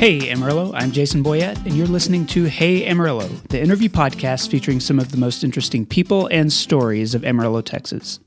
[0.00, 4.80] Hey Amarillo, I'm Jason Boyett, and you're listening to Hey Amarillo, the interview podcast featuring
[4.80, 8.18] some of the most interesting people and stories of Amarillo, Texas.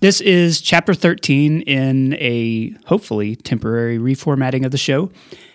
[0.00, 5.12] This is chapter 13 in a hopefully temporary reformatting of the show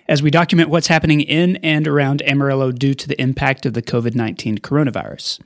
[0.08, 3.82] as we document what's happening in and around Amarillo due to the impact of the
[3.82, 5.42] COVID 19 coronavirus.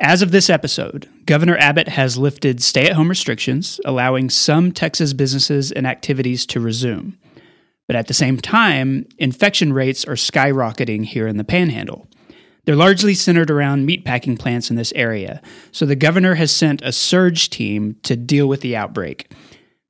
[0.00, 5.12] As of this episode, Governor Abbott has lifted stay at home restrictions, allowing some Texas
[5.12, 7.16] businesses and activities to resume.
[7.86, 12.08] But at the same time, infection rates are skyrocketing here in the panhandle.
[12.64, 15.40] They're largely centered around meatpacking plants in this area,
[15.70, 19.30] so the governor has sent a surge team to deal with the outbreak.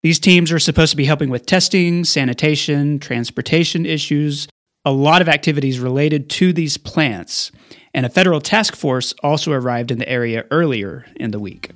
[0.03, 4.47] These teams are supposed to be helping with testing, sanitation, transportation issues,
[4.85, 7.51] a lot of activities related to these plants,
[7.95, 11.71] and a federal task force also arrived in the area earlier in the week.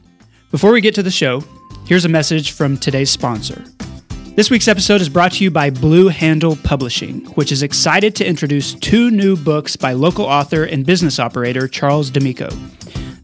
[0.50, 1.42] Before we get to the show,
[1.86, 3.64] here's a message from today's sponsor.
[4.36, 8.26] This week's episode is brought to you by Blue Handle Publishing, which is excited to
[8.26, 12.48] introduce two new books by local author and business operator Charles D'Amico.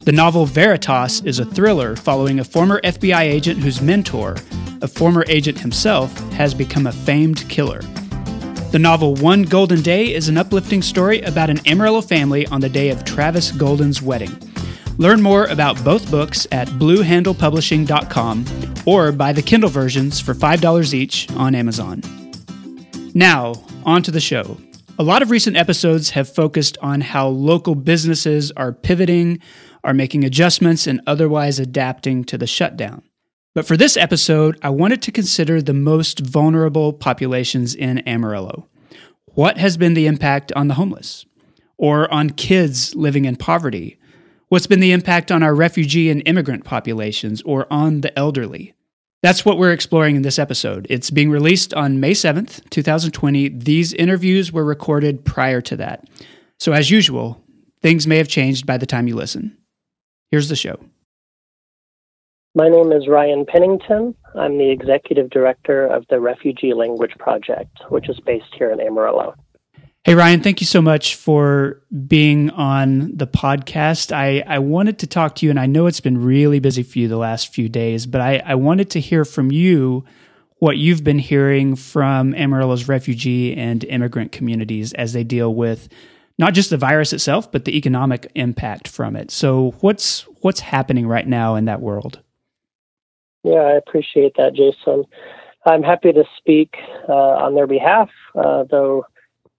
[0.01, 4.37] The novel Veritas is a thriller following a former FBI agent whose mentor,
[4.83, 7.81] a former agent himself, has become a famed killer.
[8.73, 12.69] The novel One Golden Day is an uplifting story about an Amarillo family on the
[12.69, 14.37] day of Travis Golden's wedding.
[14.99, 18.45] Learn more about both books at bluehandlepublishing.com
[18.87, 22.01] or buy the Kindle versions for $5 each on Amazon.
[23.15, 24.57] Now, on to the show.
[24.99, 29.39] A lot of recent episodes have focused on how local businesses are pivoting,
[29.85, 33.03] are making adjustments, and otherwise adapting to the shutdown.
[33.53, 38.69] But for this episode, I wanted to consider the most vulnerable populations in Amarillo.
[39.35, 41.27] What has been the impact on the homeless?
[41.77, 43.99] Or on kids living in poverty?
[44.49, 48.75] What's been the impact on our refugee and immigrant populations or on the elderly?
[49.21, 50.87] That's what we're exploring in this episode.
[50.89, 53.49] It's being released on May 7th, 2020.
[53.49, 56.09] These interviews were recorded prior to that.
[56.61, 57.43] So, as usual,
[57.83, 59.57] things may have changed by the time you listen.
[60.31, 60.79] Here's the show.
[62.55, 64.15] My name is Ryan Pennington.
[64.37, 69.35] I'm the executive director of the Refugee Language Project, which is based here in Amarillo.
[70.07, 74.13] Hey, Ryan, thank you so much for being on the podcast.
[74.15, 77.01] I, I wanted to talk to you, and I know it's been really busy for
[77.01, 80.05] you the last few days, but I, I wanted to hear from you
[80.61, 85.89] what you've been hearing from Amarillo's refugee and immigrant communities as they deal with
[86.39, 89.33] not just the virus itself, but the economic impact from it.
[89.33, 92.21] So, what's what's happening right now in that world?
[93.43, 95.03] Yeah, I appreciate that, Jason.
[95.67, 96.77] I'm happy to speak
[97.09, 99.05] uh, on their behalf, uh, though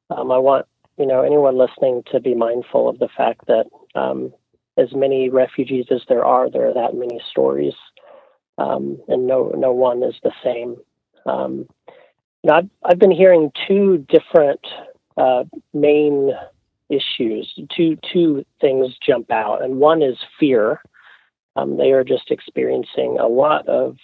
[0.10, 0.66] um, I want
[0.98, 4.34] you know anyone listening to be mindful of the fact that um,
[4.78, 7.74] as many refugees as there are, there are that many stories,
[8.58, 10.78] um, and no no one is the same.
[11.26, 11.68] Um,
[12.44, 14.62] you know, I've I've been hearing two different
[15.18, 16.32] uh, main
[16.90, 17.54] issues.
[17.76, 20.82] Two two things jump out, and one is fear.
[21.56, 23.98] Um, they are just experiencing a lot of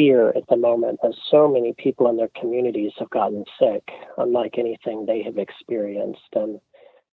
[0.00, 4.54] fear at the moment as so many people in their communities have gotten sick, unlike
[4.56, 6.32] anything they have experienced.
[6.32, 6.58] And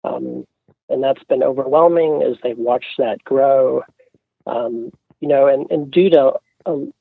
[0.03, 0.47] um,
[0.90, 3.84] and that's been overwhelming as they've watched that grow.
[4.47, 6.34] Um, you know, and, and due to
[6.66, 6.92] um,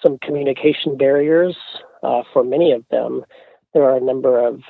[0.00, 1.56] some communication barriers
[2.04, 3.24] uh, for many of them,
[3.74, 4.62] there are a number of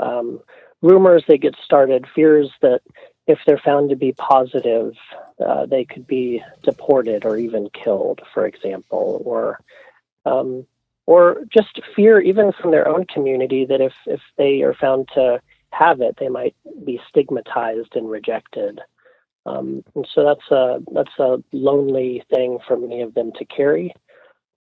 [0.00, 0.40] um,
[0.82, 2.80] rumors that get started, fears that
[3.28, 4.94] if they're found to be positive,
[5.46, 9.60] uh, they could be deported or even killed, for example, or
[10.26, 10.66] um,
[11.06, 15.40] or just fear even from their own community that if, if they are found to
[15.72, 16.54] have it, they might
[16.84, 18.80] be stigmatized and rejected.
[19.46, 23.94] Um, and so that's a that's a lonely thing for many of them to carry.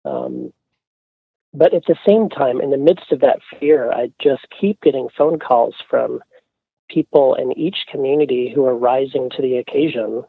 [0.05, 0.53] Um,
[1.53, 5.09] but at the same time, in the midst of that fear, I just keep getting
[5.17, 6.23] phone calls from
[6.89, 10.23] people in each community who are rising to the occasion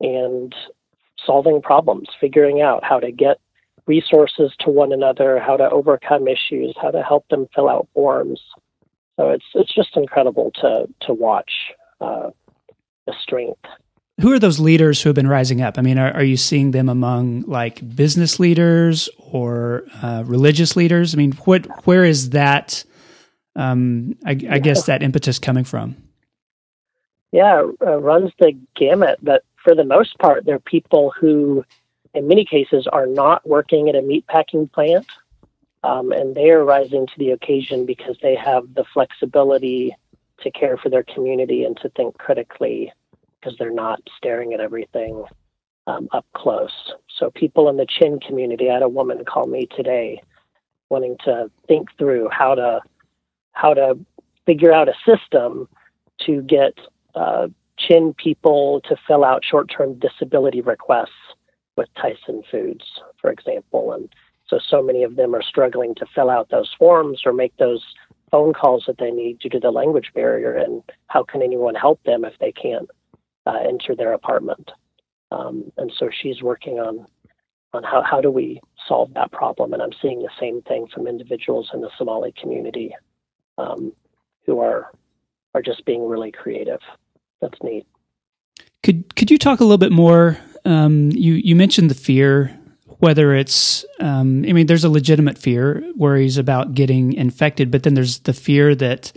[0.00, 0.54] and
[1.24, 3.38] solving problems, figuring out how to get
[3.86, 8.40] resources to one another, how to overcome issues, how to help them fill out forms.
[9.16, 11.50] So it's it's just incredible to to watch
[12.00, 12.30] uh,
[13.06, 13.60] the strength.
[14.20, 15.78] Who are those leaders who have been rising up?
[15.78, 21.14] I mean, are, are you seeing them among like business leaders or uh, religious leaders?
[21.14, 22.84] I mean, what where is that?
[23.54, 25.96] Um, I, I guess that impetus coming from.
[27.32, 31.64] Yeah, uh, runs the gamut, but for the most part, they're people who
[32.14, 35.06] in many cases are not working at a meatpacking plant.
[35.84, 39.96] Um, and they are rising to the occasion because they have the flexibility
[40.40, 42.92] to care for their community and to think critically
[43.40, 45.24] because they're not staring at everything
[45.88, 46.92] um, up close.
[47.18, 50.22] So, people in the Chin community, I had a woman call me today
[50.88, 52.80] wanting to think through how to
[53.52, 53.98] how to
[54.46, 55.68] figure out a system
[56.26, 56.74] to get
[57.14, 61.31] uh, Chin people to fill out short-term disability requests
[61.76, 62.84] with Tyson Foods,
[63.20, 64.08] for example, and
[64.48, 67.82] so so many of them are struggling to fill out those forms or make those
[68.30, 70.54] phone calls that they need due to the language barrier.
[70.54, 72.88] And how can anyone help them if they can't
[73.46, 74.70] uh, enter their apartment?
[75.30, 77.06] Um, and so she's working on
[77.74, 79.72] on how, how do we solve that problem.
[79.72, 82.94] And I'm seeing the same thing from individuals in the Somali community
[83.56, 83.92] um,
[84.44, 84.90] who are
[85.54, 86.80] are just being really creative.
[87.40, 87.86] That's neat.
[88.82, 90.38] Could could you talk a little bit more?
[90.64, 92.58] Um, you you mentioned the fear,
[92.98, 97.94] whether it's um, I mean, there's a legitimate fear, worries about getting infected, but then
[97.94, 99.12] there's the fear that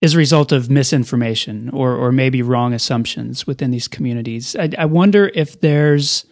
[0.00, 4.54] is a result of misinformation or or maybe wrong assumptions within these communities.
[4.56, 6.26] I, I wonder if there's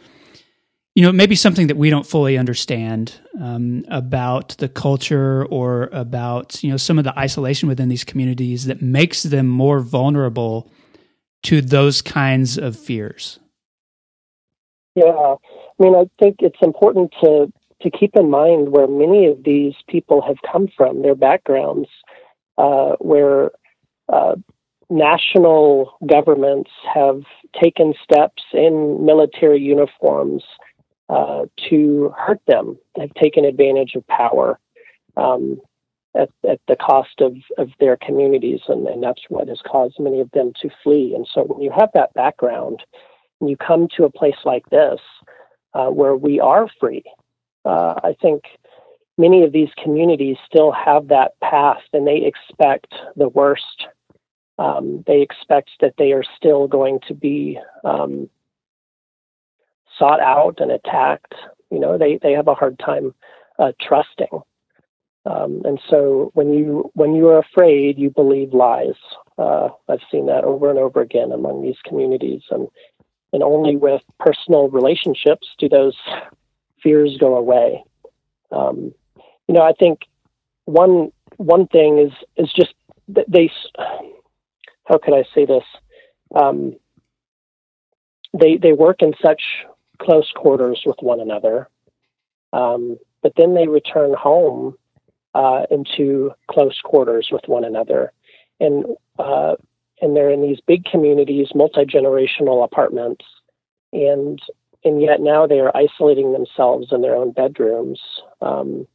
[0.94, 6.62] you know, maybe something that we don't fully understand um, about the culture or about
[6.62, 10.70] you know some of the isolation within these communities that makes them more vulnerable
[11.42, 13.40] to those kinds of fears.
[14.94, 17.52] Yeah, I mean, I think it's important to
[17.82, 21.88] to keep in mind where many of these people have come from, their backgrounds,
[22.56, 23.50] uh, where
[24.10, 24.36] uh,
[24.88, 27.22] national governments have
[27.60, 30.44] taken steps in military uniforms
[31.08, 32.78] uh, to hurt them.
[32.96, 34.58] They've taken advantage of power
[35.16, 35.60] um,
[36.16, 40.20] at, at, the cost of, of their communities, and, and, that's what has caused many
[40.20, 41.12] of them to flee.
[41.14, 42.82] And so, when you have that background,
[43.40, 45.00] and you come to a place like this
[45.74, 47.04] uh, where we are free,
[47.64, 48.44] uh, I think
[49.18, 53.86] many of these communities still have that past, and they expect the worst.
[54.58, 58.28] Um, they expect that they are still going to be um,
[59.98, 61.34] sought out and attacked.
[61.70, 63.14] You know, they, they have a hard time
[63.58, 64.40] uh, trusting.
[65.26, 68.94] Um, and so when you when you are afraid, you believe lies.
[69.38, 72.68] Uh, I've seen that over and over again among these communities, and
[73.34, 75.96] and only with personal relationships do those
[76.80, 77.82] fears go away.
[78.52, 78.94] Um,
[79.48, 80.02] you know, I think
[80.66, 82.74] one one thing is is just
[83.08, 83.50] that they.
[84.84, 85.64] How can I say this?
[86.34, 86.76] Um,
[88.38, 89.42] they they work in such
[90.00, 91.68] close quarters with one another.
[92.52, 94.76] Um, but then they return home
[95.34, 98.12] uh, into close quarters with one another,
[98.60, 98.84] and
[99.18, 99.56] uh,
[100.00, 103.24] and they're in these big communities, multi generational apartments,
[103.92, 104.40] and
[104.84, 108.00] and yet now they are isolating themselves in their own bedrooms.
[108.42, 108.86] Um,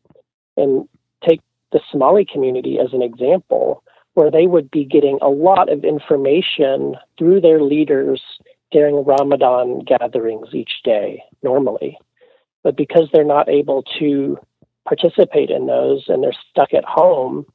[0.57, 0.87] and
[1.27, 1.41] take
[1.71, 6.95] the Somali community as an example, where they would be getting a lot of information
[7.17, 8.21] through their leaders
[8.71, 11.97] during Ramadan gatherings each day normally.
[12.63, 14.37] But because they're not able to
[14.85, 17.45] participate in those and they're stuck at home,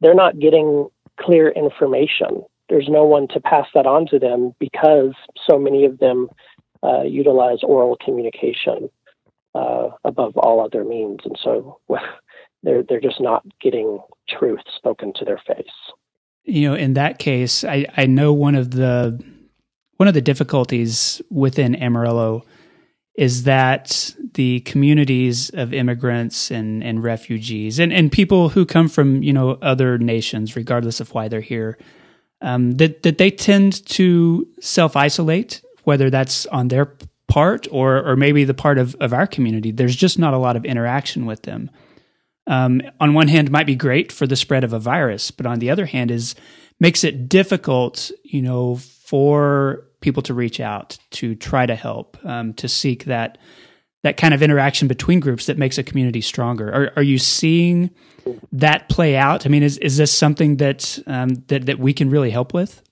[0.00, 0.88] they're not getting
[1.18, 2.44] clear information.
[2.72, 5.12] There's no one to pass that on to them because
[5.46, 6.30] so many of them
[6.82, 8.88] uh, utilize oral communication
[9.54, 11.80] uh, above all other means, and so
[12.62, 15.66] they're they're just not getting truth spoken to their face.
[16.44, 19.22] You know, in that case, I I know one of the
[19.98, 22.42] one of the difficulties within Amarillo
[23.16, 29.22] is that the communities of immigrants and, and refugees and, and people who come from
[29.22, 31.76] you know other nations, regardless of why they're here,
[32.42, 36.94] um, that that they tend to self isolate, whether that's on their
[37.28, 39.70] part or or maybe the part of, of our community.
[39.70, 41.70] There's just not a lot of interaction with them.
[42.48, 45.60] Um, on one hand, might be great for the spread of a virus, but on
[45.60, 46.34] the other hand, is
[46.80, 52.52] makes it difficult, you know, for people to reach out, to try to help, um,
[52.54, 53.38] to seek that
[54.02, 56.72] that kind of interaction between groups that makes a community stronger.
[56.72, 57.90] Are, are you seeing
[58.52, 59.46] that play out?
[59.46, 62.82] I mean, is is this something that um, that that we can really help with?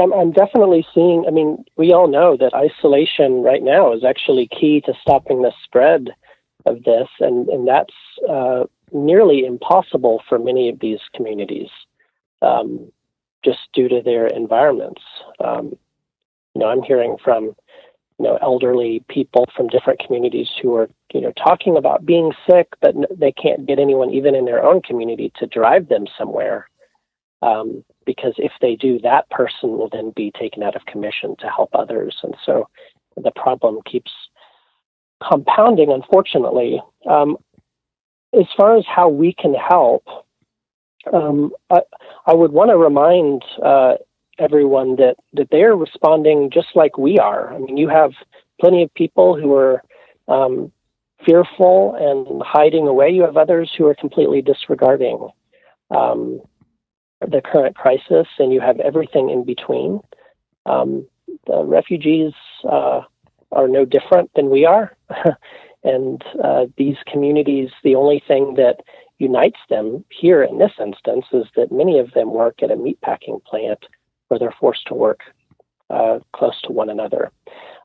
[0.00, 1.24] I'm, I'm definitely seeing.
[1.26, 5.52] I mean, we all know that isolation right now is actually key to stopping the
[5.64, 6.10] spread
[6.66, 7.94] of this, and and that's
[8.28, 11.68] uh, nearly impossible for many of these communities,
[12.40, 12.90] um,
[13.44, 15.02] just due to their environments.
[15.44, 15.76] Um,
[16.54, 17.54] you know, I'm hearing from
[18.22, 22.68] you know elderly people from different communities who are you know talking about being sick,
[22.80, 26.68] but they can't get anyone even in their own community to drive them somewhere.
[27.42, 31.48] Um, because if they do, that person will then be taken out of commission to
[31.48, 32.68] help others, and so
[33.16, 34.12] the problem keeps
[35.28, 35.90] compounding.
[35.90, 37.36] Unfortunately, um,
[38.32, 40.04] as far as how we can help,
[41.12, 41.80] um, I,
[42.26, 43.94] I, would want to remind uh,
[44.42, 47.52] everyone that that they're responding just like we are.
[47.52, 48.12] I mean, you have
[48.60, 49.82] plenty of people who are
[50.28, 50.72] um,
[51.24, 53.10] fearful and hiding away.
[53.10, 55.28] You have others who are completely disregarding.
[55.90, 56.40] Um,
[57.20, 60.00] the current crisis, and you have everything in between.
[60.66, 61.06] Um,
[61.46, 62.32] the refugees
[62.68, 63.02] uh,
[63.52, 64.96] are no different than we are.
[65.84, 68.80] and uh, these communities, the only thing that
[69.18, 73.42] unites them here in this instance is that many of them work at a meatpacking
[73.44, 73.86] plant
[74.32, 75.20] where they're forced to work
[75.90, 77.30] uh, close to one another.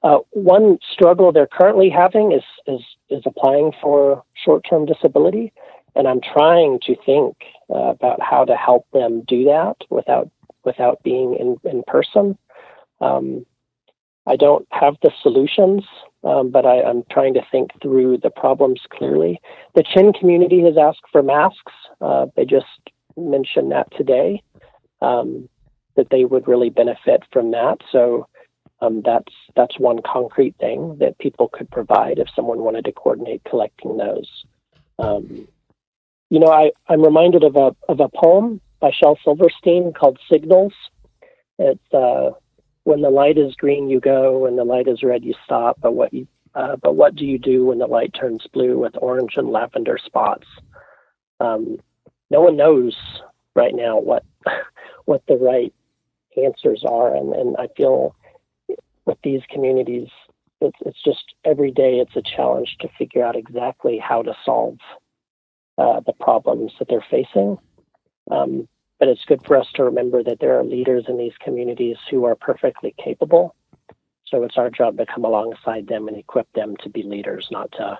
[0.02, 5.52] Uh, one struggle they're currently having is, is, is applying for short term disability.
[5.94, 7.36] And I'm trying to think
[7.70, 10.30] uh, about how to help them do that without,
[10.64, 12.38] without being in, in person.
[13.02, 13.46] Um,
[14.26, 15.84] I don't have the solutions,
[16.24, 19.42] um, but I, am trying to think through the problems clearly.
[19.76, 21.74] The Chin community has asked for masks.
[22.00, 22.66] Uh, they just
[23.18, 24.42] mentioned that today,
[25.02, 25.50] um,
[25.98, 27.80] that they would really benefit from that.
[27.92, 28.28] So
[28.80, 33.44] um, that's that's one concrete thing that people could provide if someone wanted to coordinate
[33.44, 34.30] collecting those.
[35.00, 35.48] Um,
[36.30, 40.74] you know, I, I'm reminded of a of a poem by Shel Silverstein called Signals.
[41.58, 42.32] It's uh,
[42.84, 44.40] when the light is green, you go.
[44.40, 45.78] When the light is red, you stop.
[45.82, 48.94] But what you uh, but what do you do when the light turns blue with
[48.98, 50.48] orange and lavender spots?
[51.40, 51.78] Um,
[52.30, 52.96] no one knows
[53.56, 54.24] right now what
[55.06, 55.74] what the right
[56.38, 58.16] answers are, and, and I feel
[59.06, 60.10] with these communities,
[60.62, 64.78] it's it's just every day it's a challenge to figure out exactly how to solve
[65.78, 67.58] uh, the problems that they're facing.
[68.32, 68.68] Um,
[69.00, 72.26] but it's good for us to remember that there are leaders in these communities who
[72.26, 73.56] are perfectly capable.
[74.26, 77.72] So it's our job to come alongside them and equip them to be leaders, not
[77.74, 78.00] to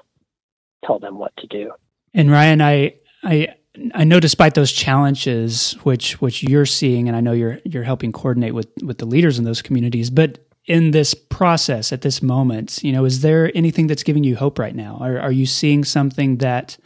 [0.84, 1.72] tell them what to do.
[2.14, 3.50] And Ryan, I I
[3.94, 8.12] I know despite those challenges which which you're seeing and I know you're you're helping
[8.12, 12.84] coordinate with with the leaders in those communities, but in this process at this moment,
[12.84, 14.98] you know, is there anything that's giving you hope right now?
[15.00, 16.78] Are are you seeing something that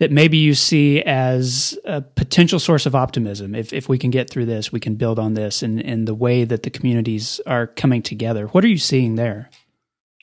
[0.00, 3.54] that maybe you see as a potential source of optimism.
[3.54, 6.14] If, if we can get through this, we can build on this and, and the
[6.14, 8.46] way that the communities are coming together.
[8.48, 9.50] What are you seeing there?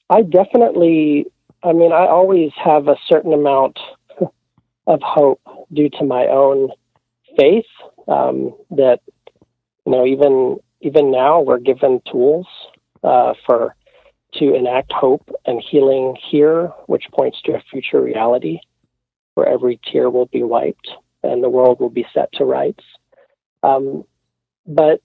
[0.10, 1.26] I definitely,
[1.64, 3.80] I mean, I always have a certain amount
[4.88, 6.70] of hope due to my own
[7.38, 7.66] faith
[8.08, 9.00] um, that,
[9.86, 12.48] you know, even even now we're given tools
[13.04, 13.76] uh, for
[14.34, 18.60] to enact hope and healing here, which points to a future reality
[19.36, 20.90] where every tear will be wiped
[21.24, 22.84] and the world will be set to rights.
[23.64, 24.04] Um,
[24.66, 25.02] but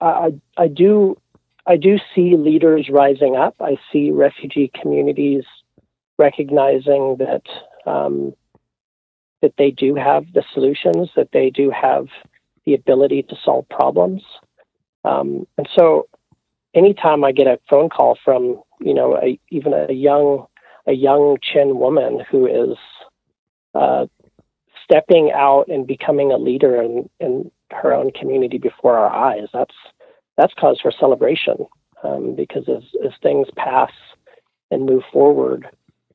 [0.00, 1.20] I, I do
[1.66, 3.56] I do see leaders rising up.
[3.60, 5.44] I see refugee communities
[6.18, 7.42] recognizing that
[7.86, 8.34] um,
[9.44, 12.08] that they do have the solutions, that they do have
[12.64, 14.22] the ability to solve problems.
[15.04, 16.08] Um, and so,
[16.72, 20.46] anytime I get a phone call from you know a, even a young
[20.86, 22.78] a young Chin woman who is
[23.74, 24.06] uh,
[24.82, 29.48] stepping out and becoming a leader in, in her own community before our eyes.
[29.52, 29.74] That's
[30.38, 31.66] that's cause for celebration
[32.02, 33.92] um, because as, as things pass
[34.70, 35.68] and move forward,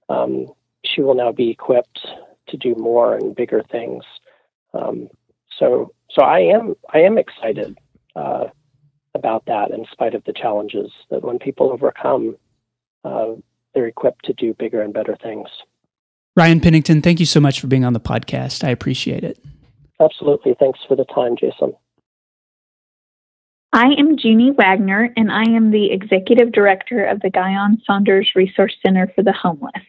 [0.09, 0.47] um,
[0.83, 1.99] she will now be equipped
[2.49, 4.03] to do more and bigger things.
[4.73, 5.09] Um,
[5.57, 7.77] so so I am I am excited
[8.15, 8.45] uh,
[9.15, 12.37] about that in spite of the challenges that when people overcome,
[13.03, 13.33] uh,
[13.73, 15.47] they're equipped to do bigger and better things.
[16.35, 18.63] Ryan Pennington, thank you so much for being on the podcast.
[18.63, 19.43] I appreciate it.
[19.99, 20.55] Absolutely.
[20.57, 21.73] Thanks for the time, Jason.
[23.73, 28.75] I am Jeannie Wagner, and I am the Executive Director of the Guyon Saunders Resource
[28.83, 29.83] Center for the Homeless.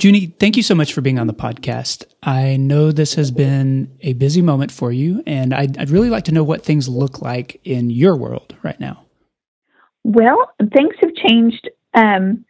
[0.00, 2.04] Junie, thank you so much for being on the podcast.
[2.22, 6.24] I know this has been a busy moment for you, and I'd, I'd really like
[6.24, 9.04] to know what things look like in your world right now.
[10.02, 12.44] Well, things have changed um,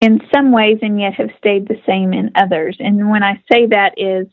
[0.00, 2.76] in some ways and yet have stayed the same in others.
[2.78, 4.26] And when I say that is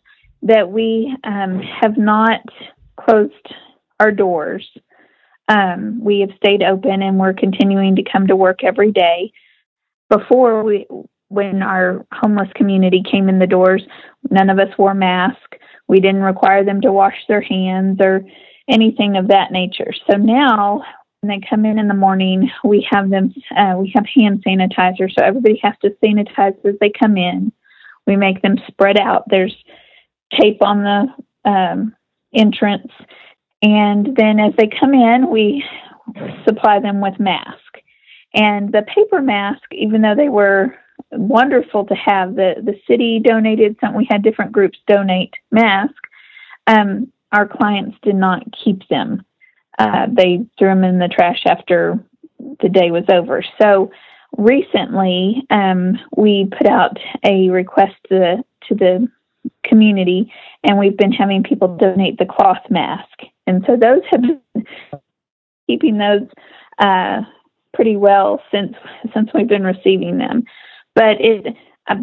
[0.44, 2.42] that we um, have not
[3.00, 3.34] closed
[4.00, 4.68] our doors.
[5.48, 9.32] Um, we have stayed open and we're continuing to come to work every day.
[10.10, 10.86] Before we,
[11.30, 13.84] when our homeless community came in the doors,
[14.30, 15.58] none of us wore masks.
[15.88, 18.22] We didn't require them to wash their hands or
[18.70, 19.94] anything of that nature.
[20.10, 20.84] So now
[21.22, 25.12] when they come in in the morning, we have them, uh, we have hand sanitizer.
[25.12, 27.52] So everybody has to sanitize as they come in.
[28.06, 29.24] We make them spread out.
[29.30, 29.56] There's
[30.40, 31.96] tape on the um,
[32.34, 32.92] entrance.
[33.62, 35.64] And then as they come in, we
[36.46, 37.62] supply them with masks.
[38.34, 40.76] And the paper mask, even though they were
[41.12, 45.96] wonderful to have, the, the city donated some, we had different groups donate masks.
[46.68, 49.26] Um, our clients did not keep them
[49.78, 52.04] uh, they threw them in the trash after
[52.62, 53.44] the day was over.
[53.62, 53.92] So
[54.38, 59.08] recently, um, we put out a request to the, to the
[59.64, 60.32] community,
[60.64, 63.20] and we've been having people donate the cloth mask.
[63.46, 64.66] And so those have been
[65.68, 66.28] keeping those
[66.80, 67.22] uh,
[67.74, 68.74] pretty well since
[69.14, 70.44] since we've been receiving them.
[70.98, 71.56] But it,
[71.88, 71.96] uh,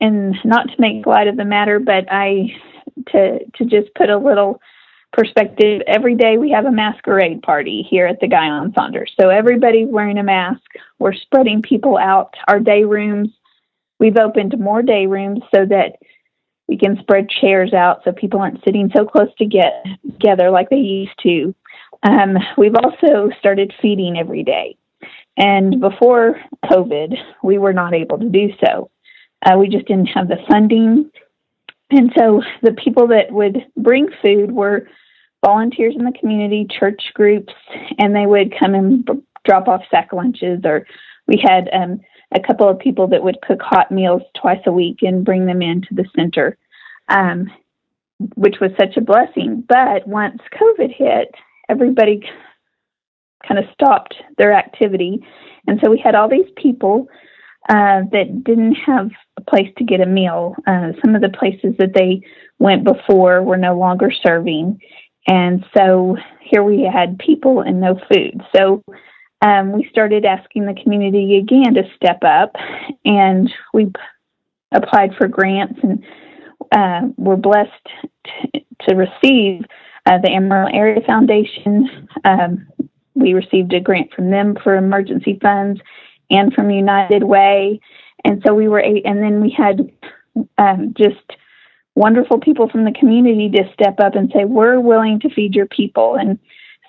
[0.00, 2.48] and not to make light of the matter, but I
[3.08, 4.58] to to just put a little
[5.12, 9.12] perspective, every day we have a masquerade party here at the Guyon Saunders.
[9.20, 10.62] So everybody's wearing a mask.
[10.98, 12.34] We're spreading people out.
[12.46, 13.28] Our day rooms,
[13.98, 15.98] we've opened more day rooms so that
[16.68, 20.70] we can spread chairs out so people aren't sitting so close to get together like
[20.70, 21.54] they used to.
[22.02, 24.76] Um, we've also started feeding every day.
[25.38, 28.90] And before COVID, we were not able to do so.
[29.46, 31.10] Uh, we just didn't have the funding
[31.90, 34.88] and so the people that would bring food were
[35.44, 37.52] volunteers in the community, church groups,
[37.98, 40.60] and they would come and b- drop off sack lunches.
[40.64, 40.86] Or
[41.26, 42.00] we had um,
[42.34, 45.62] a couple of people that would cook hot meals twice a week and bring them
[45.62, 46.58] into the center,
[47.08, 47.50] um,
[48.34, 49.64] which was such a blessing.
[49.66, 51.34] But once COVID hit,
[51.70, 52.22] everybody
[53.46, 55.24] kind of stopped their activity.
[55.66, 57.08] And so we had all these people
[57.68, 60.54] uh, that didn't have a place to get a meal.
[60.66, 62.22] Uh, some of the places that they
[62.58, 64.80] went before were no longer serving.
[65.26, 68.40] And so here we had people and no food.
[68.56, 68.82] So
[69.42, 72.56] um, we started asking the community again to step up,
[73.04, 73.92] and we
[74.72, 76.04] applied for grants and
[76.72, 77.70] uh, were blessed
[78.24, 79.64] t- to receive
[80.06, 82.08] uh, the Amarillo Area Foundation.
[82.24, 82.66] Um,
[83.18, 85.80] we received a grant from them for emergency funds
[86.30, 87.80] and from United Way.
[88.24, 89.92] And so we were, and then we had
[90.56, 91.16] um, just
[91.94, 95.66] wonderful people from the community to step up and say, we're willing to feed your
[95.66, 96.16] people.
[96.16, 96.38] And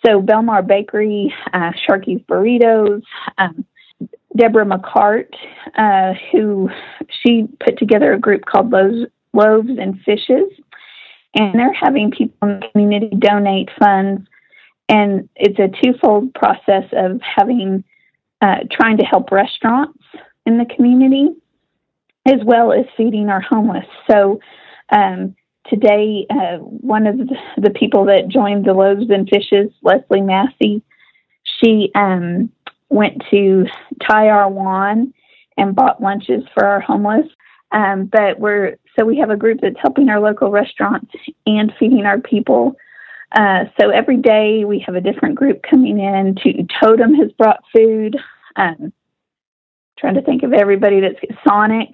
[0.06, 3.02] so Belmar Bakery, uh, Sharky's Burritos,
[3.38, 3.66] um,
[4.38, 5.34] Deborah McCart,
[5.76, 6.70] uh, who
[7.22, 10.52] she put together a group called Loaves, Loaves and Fishes.
[11.36, 14.28] And they're having people in the community donate funds.
[14.89, 17.84] And it's a twofold process of having
[18.41, 19.99] uh, trying to help restaurants
[20.45, 21.30] in the community
[22.25, 23.86] as well as feeding our homeless.
[24.10, 24.39] So
[24.89, 25.36] um,
[25.67, 30.82] today, uh, one of the, people that joined the Loaves and Fishes, Leslie Massey,
[31.43, 32.52] she um,
[32.89, 33.65] went to
[34.08, 35.13] Taiwan
[35.58, 37.28] and bought lunches for our homeless.
[37.71, 41.12] Um, but we're so we have a group that's helping our local restaurants
[41.45, 42.75] and feeding our people.
[43.32, 46.36] Uh, so every day we have a different group coming in.
[46.36, 48.18] Toot'n Totum has brought food.
[48.56, 48.92] Um,
[50.00, 51.89] trying to think of everybody that's Sonic.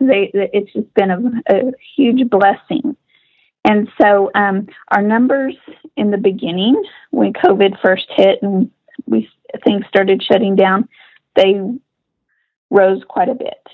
[0.00, 2.96] They, it's just been a, a huge blessing.
[3.64, 5.54] And so um, our numbers
[5.96, 8.70] in the beginning, when COVID first hit and
[9.06, 9.28] we
[9.64, 10.88] things started shutting down,
[11.36, 11.60] they
[12.70, 13.66] rose quite a bit.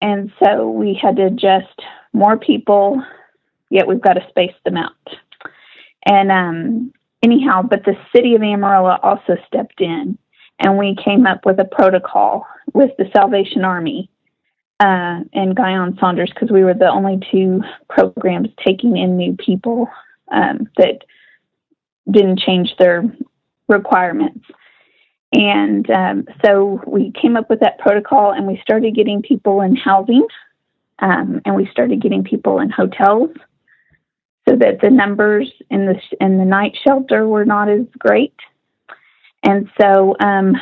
[0.00, 1.80] And so we had to adjust
[2.12, 3.02] more people,
[3.68, 4.92] yet we've got to space them out.
[6.06, 10.18] And um, anyhow, but the city of Amarillo also stepped in
[10.58, 14.10] and we came up with a protocol with the Salvation Army
[14.78, 19.88] uh, and Guyon Saunders because we were the only two programs taking in new people
[20.30, 21.02] um, that
[22.10, 23.04] didn't change their
[23.68, 24.44] requirements.
[25.32, 29.76] And um, so we came up with that protocol and we started getting people in
[29.76, 30.26] housing
[30.98, 33.30] um, and we started getting people in hotels
[34.48, 38.34] so that the numbers in the in the night shelter were not as great.
[39.42, 40.54] And so um,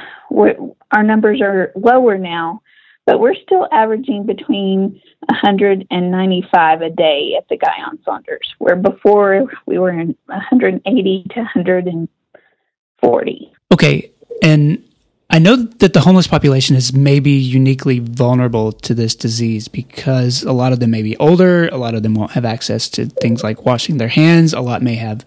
[0.92, 2.62] our numbers are lower now,
[3.06, 9.78] but we're still averaging between 195 a day at the Guyon Saunders, where before we
[9.78, 13.52] were in 180 to 140.
[13.72, 14.12] Okay.
[14.42, 14.84] And
[15.30, 20.52] I know that the homeless population is maybe uniquely vulnerable to this disease because a
[20.52, 23.44] lot of them may be older, a lot of them won't have access to things
[23.44, 25.26] like washing their hands, a lot may have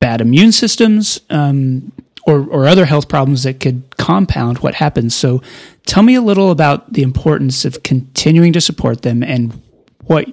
[0.00, 1.20] bad immune systems.
[1.30, 1.92] Um,
[2.26, 5.14] or, or other health problems that could compound what happens.
[5.14, 5.42] So
[5.86, 9.62] tell me a little about the importance of continuing to support them and
[10.06, 10.26] what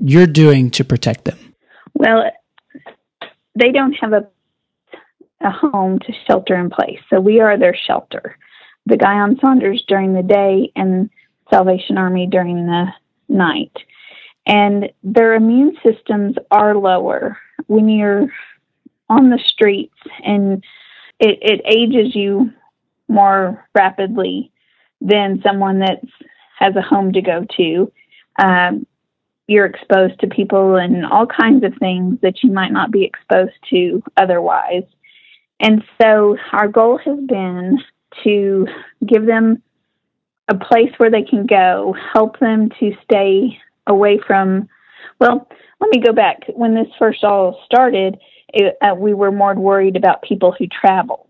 [0.00, 1.38] you're doing to protect them.
[1.94, 2.32] Well,
[3.54, 4.26] they don't have a
[5.40, 6.98] a home to shelter in place.
[7.10, 8.36] So we are their shelter.
[8.86, 11.10] The Guyon Saunders during the day and
[11.50, 12.86] Salvation Army during the
[13.28, 13.72] night.
[14.46, 18.28] And their immune systems are lower when you're
[19.08, 20.64] on the streets and
[21.18, 22.52] it, it ages you
[23.08, 24.52] more rapidly
[25.00, 26.00] than someone that
[26.58, 27.92] has a home to go to.
[28.38, 28.86] Um,
[29.46, 33.54] you're exposed to people and all kinds of things that you might not be exposed
[33.70, 34.82] to otherwise.
[35.60, 37.78] And so our goal has been
[38.24, 38.66] to
[39.06, 39.62] give them
[40.48, 44.68] a place where they can go, help them to stay away from
[45.20, 45.48] Well,
[45.80, 46.44] let me go back.
[46.54, 48.18] When this first all started,
[48.52, 51.28] it, uh, we were more worried about people who traveled,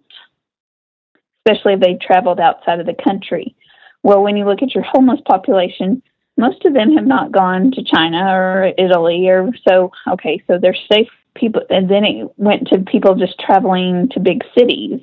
[1.44, 3.57] especially if they traveled outside of the country.
[4.03, 6.03] Well, when you look at your homeless population,
[6.37, 9.90] most of them have not gone to China or Italy or so.
[10.12, 11.62] Okay, so they're safe people.
[11.70, 15.01] And then it went to people just traveling to big cities.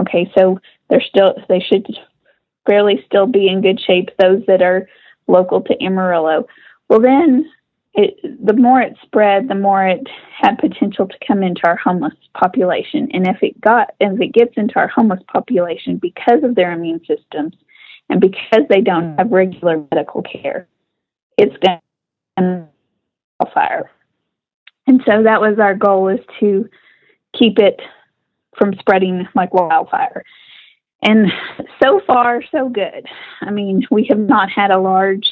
[0.00, 0.60] Okay, so
[0.92, 1.86] they're still they should
[2.66, 4.10] fairly still be in good shape.
[4.20, 4.86] Those that are
[5.26, 6.46] local to Amarillo.
[6.90, 7.50] Well, then
[7.94, 10.06] it, the more it spread, the more it
[10.38, 13.08] had potential to come into our homeless population.
[13.14, 17.00] And if it got, if it gets into our homeless population because of their immune
[17.06, 17.54] systems
[18.10, 19.18] and because they don't hmm.
[19.18, 20.68] have regular medical care,
[21.38, 21.80] it's going
[22.38, 23.90] to fire.
[24.86, 26.68] And so that was our goal is to
[27.38, 27.80] keep it
[28.58, 30.22] from spreading like wildfire.
[31.02, 31.32] And
[31.82, 33.06] so far, so good.
[33.40, 35.26] I mean, we have not had a large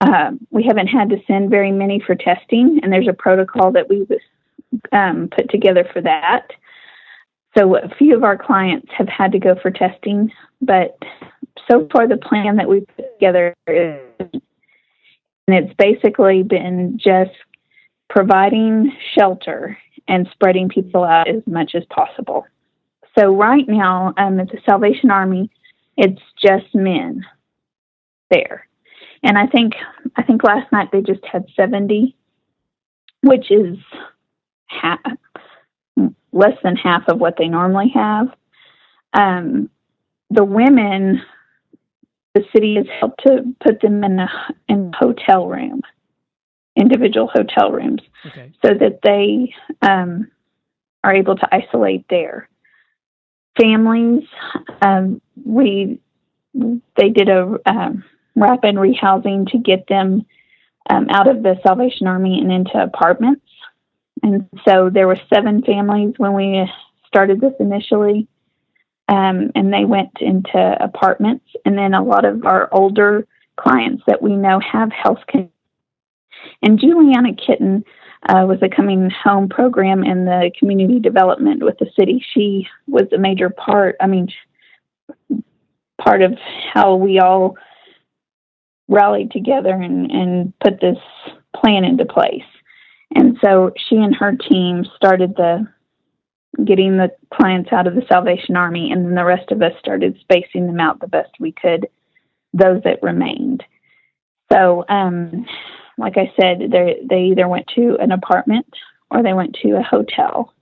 [0.00, 3.88] uh, we haven't had to send very many for testing, and there's a protocol that
[3.88, 4.06] we
[4.92, 6.48] um, put together for that.
[7.56, 10.30] So a few of our clients have had to go for testing,
[10.60, 10.98] but
[11.70, 14.42] so far the plan that we put together is, and
[15.48, 17.30] it's basically been just
[18.10, 19.78] providing shelter
[20.08, 22.46] and spreading people out as much as possible.
[23.18, 25.50] So right now, um, at the Salvation Army,
[25.96, 27.24] it's just men
[28.30, 28.66] there
[29.26, 29.74] and I think
[30.14, 32.14] I think last night they just had 70,
[33.22, 33.76] which is
[34.66, 35.00] half,
[36.32, 38.28] less than half of what they normally have.
[39.12, 39.68] Um,
[40.30, 41.22] the women,
[42.34, 44.28] the city has helped to put them in a
[44.68, 45.82] in hotel room,
[46.76, 48.52] individual hotel rooms, okay.
[48.64, 49.54] so that they
[49.86, 50.30] um,
[51.02, 52.48] are able to isolate there.
[53.58, 54.24] Families,
[54.82, 56.00] um, we
[56.96, 60.24] they did a um, rapid rehousing to get them
[60.88, 63.42] um, out of the Salvation Army and into apartments.
[64.22, 66.70] And so there were seven families when we
[67.06, 68.26] started this initially,
[69.08, 71.44] um, and they went into apartments.
[71.64, 75.48] And then a lot of our older clients that we know have health care.
[76.62, 77.84] And Juliana Kitten
[78.28, 82.24] uh, was a coming home program in the community development with the city.
[82.34, 83.96] She was a major part.
[84.00, 84.28] I mean,
[86.02, 86.36] part of
[86.72, 87.56] how we all
[88.88, 90.98] rallied together and, and put this
[91.54, 92.42] plan into place.
[93.14, 95.66] And so she and her team started the
[96.64, 100.18] getting the clients out of the Salvation Army, and then the rest of us started
[100.20, 101.86] spacing them out the best we could,
[102.54, 103.62] those that remained.
[104.50, 105.44] So, um,
[105.98, 108.66] like I said, they they either went to an apartment
[109.10, 110.52] or they went to a hotel,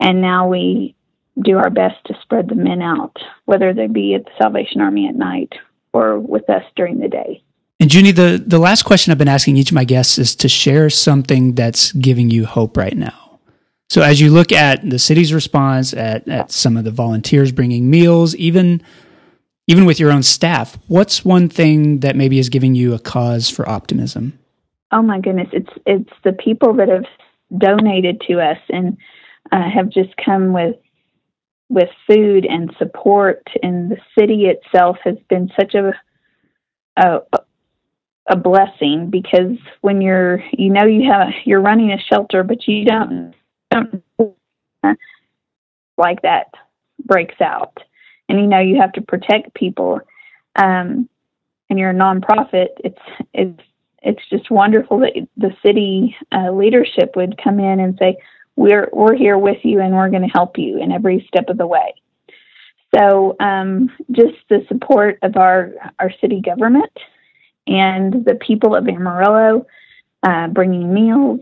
[0.00, 0.94] and now we
[1.42, 5.08] do our best to spread the men out, whether they be at the Salvation Army
[5.08, 5.52] at night
[5.92, 7.42] or with us during the day.
[7.80, 10.48] And Junie, the, the last question I've been asking each of my guests is to
[10.48, 13.40] share something that's giving you hope right now.
[13.90, 17.90] So as you look at the city's response, at, at some of the volunteers bringing
[17.90, 18.82] meals, even
[19.66, 23.48] even with your own staff, what's one thing that maybe is giving you a cause
[23.48, 24.38] for optimism?
[24.94, 27.04] Oh my goodness, it's it's the people that have
[27.58, 28.96] donated to us and
[29.50, 30.76] uh, have just come with
[31.68, 35.92] with food and support, and the city itself has been such a,
[36.96, 37.20] a
[38.28, 42.84] a blessing because when you're you know you have you're running a shelter but you
[42.84, 43.34] don't
[43.70, 44.02] don't
[45.98, 46.46] like that
[47.04, 47.78] breaks out.
[48.28, 50.00] And you know you have to protect people
[50.56, 51.08] um
[51.68, 52.98] and you're a nonprofit it's
[53.34, 53.60] it's
[54.04, 58.16] it's just wonderful that the city uh, leadership would come in and say
[58.56, 61.58] we're we're here with you and we're going to help you in every step of
[61.58, 61.94] the way
[62.94, 66.92] so um, just the support of our our city government
[67.66, 69.66] and the people of Amarillo
[70.22, 71.40] uh, bringing meals,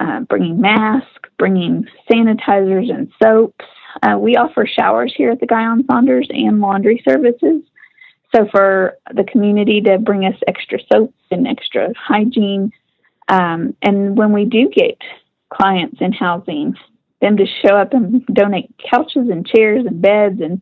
[0.00, 3.64] uh, bringing masks, bringing sanitizers and soaps.
[4.02, 7.62] Uh, we offer showers here at the Guyon Saunders and laundry services.
[8.34, 12.72] So for the community to bring us extra soaps and extra hygiene,
[13.28, 14.98] um, and when we do get
[15.50, 16.74] clients in housing,
[17.20, 20.60] them to show up and donate couches and chairs and beds and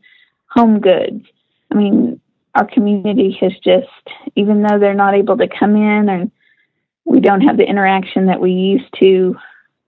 [0.48, 1.24] home goods.
[1.70, 2.20] I mean,
[2.54, 3.88] our community has just,
[4.36, 6.30] even though they're not able to come in and
[7.04, 9.36] we don't have the interaction that we used to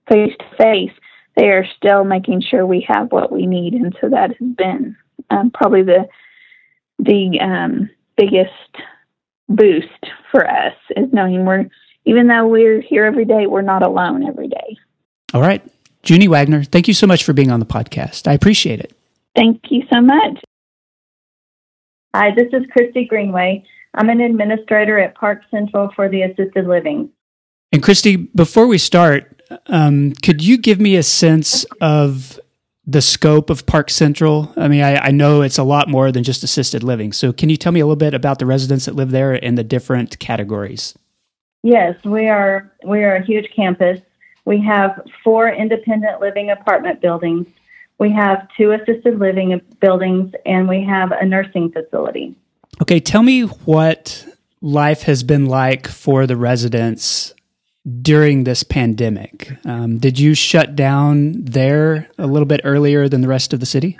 [0.08, 0.92] face to face,
[1.36, 3.74] they are still making sure we have what we need.
[3.74, 4.96] And so that has been
[5.30, 6.06] um, probably the
[6.98, 8.52] the um, biggest
[9.48, 11.66] boost for us is knowing we're
[12.04, 14.76] even though we're here every day, we're not alone every day.
[15.34, 15.62] All right.
[16.04, 18.26] Junie Wagner, thank you so much for being on the podcast.
[18.26, 18.96] I appreciate it.
[19.36, 20.42] Thank you so much.
[22.14, 23.64] Hi, this is Christy Greenway.
[23.94, 27.10] I'm an administrator at Park Central for the Assisted Living.
[27.72, 32.40] And Christy, before we start, um, could you give me a sense of
[32.88, 34.52] the scope of Park Central?
[34.56, 37.12] I mean, I, I, know it's a lot more than just assisted living.
[37.12, 39.56] So, can you tell me a little bit about the residents that live there and
[39.56, 40.96] the different categories?
[41.62, 42.72] Yes, we are.
[42.84, 44.00] We are a huge campus.
[44.46, 47.46] We have four independent living apartment buildings.
[47.98, 52.34] We have two assisted living buildings, and we have a nursing facility.
[52.80, 54.24] Okay, tell me what
[54.62, 57.34] life has been like for the residents
[58.02, 59.56] during this pandemic.
[59.64, 63.66] Um, did you shut down there a little bit earlier than the rest of the
[63.66, 63.98] city?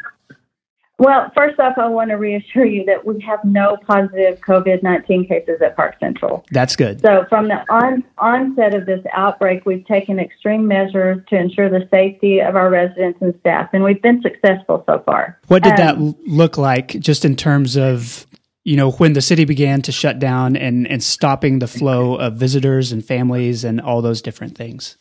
[1.01, 5.29] Well, first off, I want to reassure you that we have no positive COVID 19
[5.29, 6.45] cases at Park Central.
[6.51, 7.01] That's good.
[7.01, 11.87] So, from the on, onset of this outbreak, we've taken extreme measures to ensure the
[11.89, 15.39] safety of our residents and staff, and we've been successful so far.
[15.47, 18.27] What did um, that look like just in terms of
[18.69, 22.35] you know, when the city began to shut down and, and stopping the flow of
[22.35, 24.99] visitors and families and all those different things?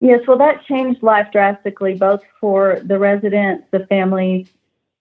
[0.00, 4.46] Yes, well, that changed life drastically, both for the residents, the families,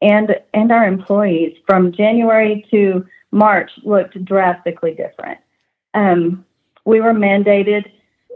[0.02, 1.56] and and our employees.
[1.68, 5.38] From January to March, looked drastically different.
[5.94, 6.44] Um,
[6.86, 7.86] we were mandated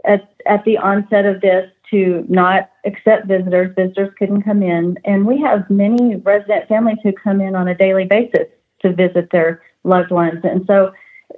[0.04, 3.74] at at the onset of this to not accept visitors.
[3.74, 7.74] Visitors couldn't come in, and we have many resident families who come in on a
[7.74, 8.46] daily basis
[8.82, 10.40] to visit their loved ones.
[10.42, 10.92] And so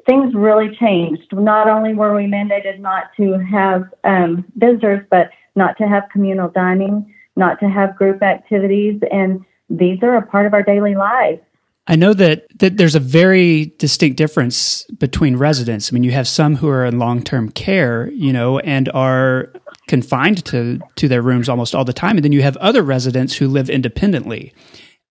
[0.06, 1.32] things really changed.
[1.32, 6.48] Not only were we mandated not to have um, visitors, but not to have communal
[6.48, 11.40] dining, not to have group activities, and these are a part of our daily lives.
[11.86, 15.90] I know that, that there's a very distinct difference between residents.
[15.90, 19.52] I mean, you have some who are in long term care, you know, and are
[19.86, 22.16] confined to, to their rooms almost all the time.
[22.16, 24.54] And then you have other residents who live independently.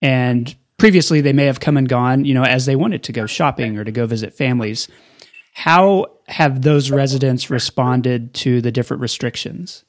[0.01, 3.25] And previously they may have come and gone, you know, as they wanted to go
[3.25, 4.89] shopping or to go visit families.
[5.53, 9.85] How have those residents responded to the different restrictions?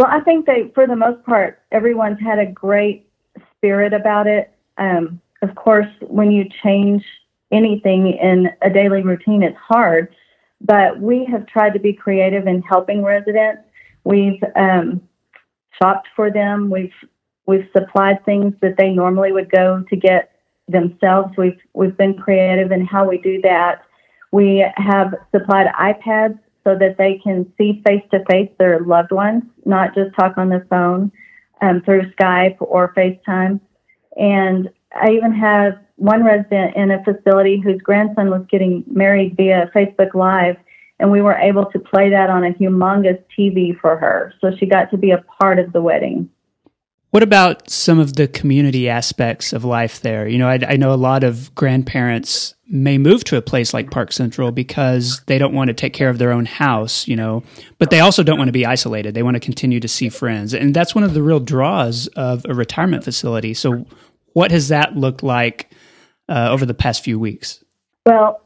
[0.00, 3.08] Well, I think they, for the most part, everyone's had a great
[3.54, 4.52] spirit about it.
[4.78, 7.04] Um, of course, when you change
[7.52, 10.12] anything in a daily routine, it's hard.
[10.60, 13.62] But we have tried to be creative in helping residents.
[14.02, 15.02] We've um,
[15.80, 16.68] shopped for them.
[16.68, 16.90] We've
[17.50, 20.30] We've supplied things that they normally would go to get
[20.68, 21.36] themselves.
[21.36, 23.82] We've we've been creative in how we do that.
[24.30, 29.42] We have supplied iPads so that they can see face to face their loved ones,
[29.64, 31.10] not just talk on the phone
[31.60, 33.58] um, through Skype or FaceTime.
[34.16, 39.72] And I even have one resident in a facility whose grandson was getting married via
[39.74, 40.56] Facebook Live,
[41.00, 44.32] and we were able to play that on a humongous TV for her.
[44.40, 46.30] So she got to be a part of the wedding.
[47.10, 50.28] What about some of the community aspects of life there?
[50.28, 53.90] You know, I, I, know a lot of grandparents may move to a place like
[53.90, 57.42] Park Central because they don't want to take care of their own house, you know,
[57.78, 59.14] but they also don't want to be isolated.
[59.14, 60.54] They want to continue to see friends.
[60.54, 63.54] And that's one of the real draws of a retirement facility.
[63.54, 63.86] So,
[64.34, 65.72] what has that looked like
[66.28, 67.64] uh, over the past few weeks?
[68.06, 68.40] Well,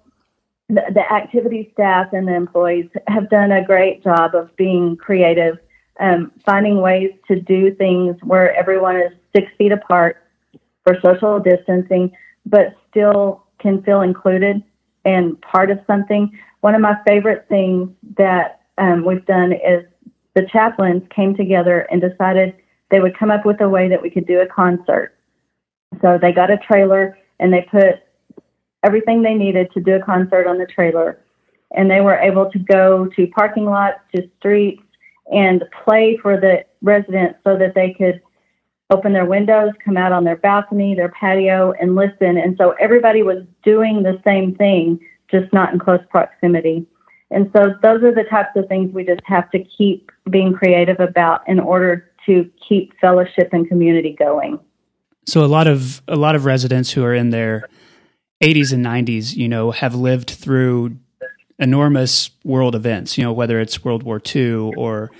[0.70, 5.58] the, the activity staff and the employees have done a great job of being creative
[6.00, 10.16] um, finding ways to do things where everyone is six feet apart
[10.84, 12.12] for social distancing,
[12.46, 14.62] but still can feel included
[15.04, 16.38] and part of something.
[16.60, 19.84] One of my favorite things that um, we've done is
[20.34, 22.54] the chaplains came together and decided
[22.90, 25.14] they would come up with a way that we could do a concert.
[26.02, 28.00] So they got a trailer and they put
[28.82, 31.18] everything they needed to do a concert on the trailer.
[31.76, 34.82] And they were able to go to parking lots, to streets,
[35.32, 38.20] and play for the residents so that they could
[38.90, 42.36] open their windows, come out on their balcony, their patio, and listen.
[42.36, 46.86] And so everybody was doing the same thing, just not in close proximity.
[47.30, 51.00] And so those are the types of things we just have to keep being creative
[51.00, 54.58] about in order to keep fellowship and community going.
[55.26, 57.66] So a lot of a lot of residents who are in their
[58.42, 60.96] 80s and 90s, you know, have lived through
[61.58, 65.10] enormous world events, you know, whether it's World War II or,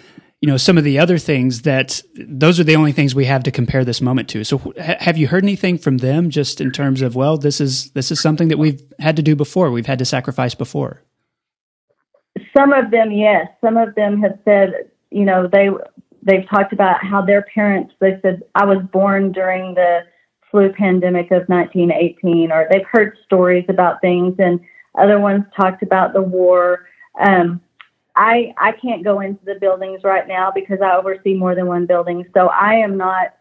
[0.41, 3.43] you know, some of the other things that those are the only things we have
[3.45, 4.45] to compare this moment to.
[4.45, 7.91] So ha- have you heard anything from them just in terms of, well, this is,
[7.91, 9.71] this is something that we've had to do before.
[9.71, 11.03] We've had to sacrifice before.
[12.57, 13.47] Some of them, yes.
[13.61, 15.69] Some of them have said, you know, they,
[16.23, 20.01] they've talked about how their parents, they said, I was born during the
[20.51, 24.61] flu pandemic of 1918, or they've heard stories about things and,
[24.97, 26.87] other ones talked about the war.
[27.19, 27.61] Um,
[28.17, 31.87] I I can't go into the buildings right now because I oversee more than one
[31.87, 33.35] building, so I am not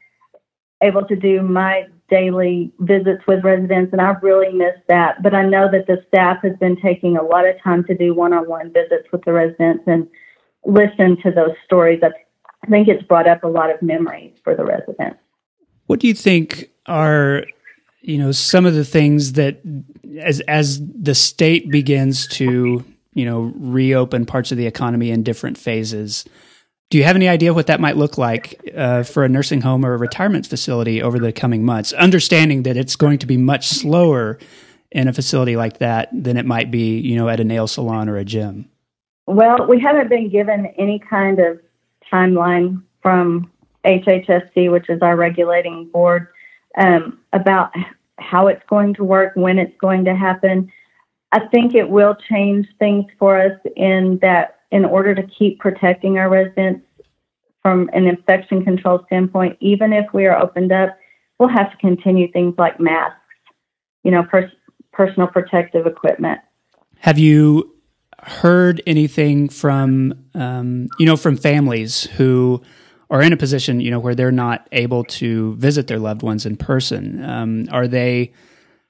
[0.82, 5.22] able to do my daily visits with residents, and I've really missed that.
[5.24, 8.14] But I know that the staff has been taking a lot of time to do
[8.14, 10.08] one on one visits with the residents and
[10.66, 12.02] listen to those stories.
[12.04, 15.20] I think it's brought up a lot of memories for the residents.
[15.88, 17.46] What do you think are
[18.02, 19.62] you know some of the things that
[20.20, 25.58] as as the state begins to you know reopen parts of the economy in different
[25.58, 26.26] phases
[26.90, 29.84] do you have any idea what that might look like uh, for a nursing home
[29.84, 31.92] or a retirement facility over the coming months?
[31.94, 34.38] Understanding that it's going to be much slower
[34.92, 38.08] in a facility like that than it might be you know at a nail salon
[38.08, 38.70] or a gym.
[39.26, 41.60] Well we haven't been given any kind of
[42.12, 43.50] timeline from
[43.86, 46.28] hhsc which is our regulating board
[46.78, 47.74] um, about
[48.20, 50.72] how it's going to work, when it's going to happen.
[51.32, 56.18] I think it will change things for us in that in order to keep protecting
[56.18, 56.86] our residents
[57.62, 60.98] from an infection control standpoint, even if we are opened up,
[61.40, 63.20] we'll have to continue things like masks,
[64.04, 64.52] you know, pers-
[64.92, 66.40] personal protective equipment.
[67.00, 67.74] Have you
[68.22, 72.62] heard anything from, um, you know, from families who
[73.14, 76.48] are in a position, you know, where they're not able to visit their loved ones
[76.48, 77.24] in person.
[77.24, 78.34] Um, are they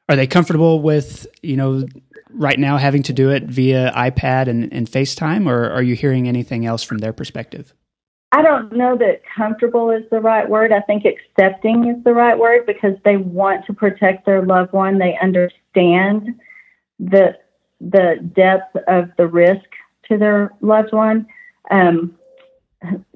[0.08, 1.86] are they comfortable with you know
[2.30, 6.30] right now having to do it via iPad and, and FaceTime, or are you hearing
[6.30, 7.74] anything else from their perspective?
[8.32, 10.72] I don't know that comfortable is the right word.
[10.72, 15.00] I think accepting is the right word because they want to protect their loved one.
[15.00, 16.40] They understand
[16.98, 17.38] the
[17.82, 19.66] the depth of the risk
[20.08, 21.28] to their loved one.
[21.70, 22.18] Um,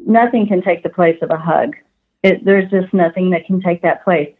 [0.06, 1.75] nothing can take the place of a hug.
[2.23, 4.34] It, there's just nothing that can take that place.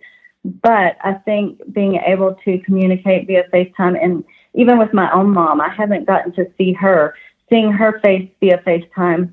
[0.44, 5.60] But I think being able to communicate via FaceTime, and even with my own mom,
[5.62, 7.16] I haven't gotten to see her.
[7.50, 9.32] Seeing her face via FaceTime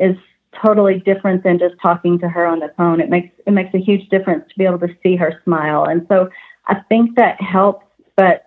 [0.00, 0.16] is
[0.60, 3.00] totally different than just talking to her on the phone.
[3.00, 6.06] It makes it makes a huge difference to be able to see her smile, and
[6.08, 6.28] so
[6.66, 7.86] I think that helps.
[8.16, 8.46] But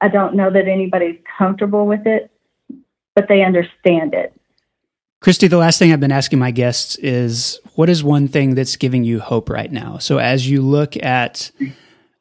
[0.00, 2.30] I don't know that anybody's comfortable with it,
[3.14, 4.32] but they understand it.
[5.22, 8.74] Christy, the last thing I've been asking my guests is what is one thing that's
[8.74, 9.98] giving you hope right now?
[9.98, 11.52] So as you look at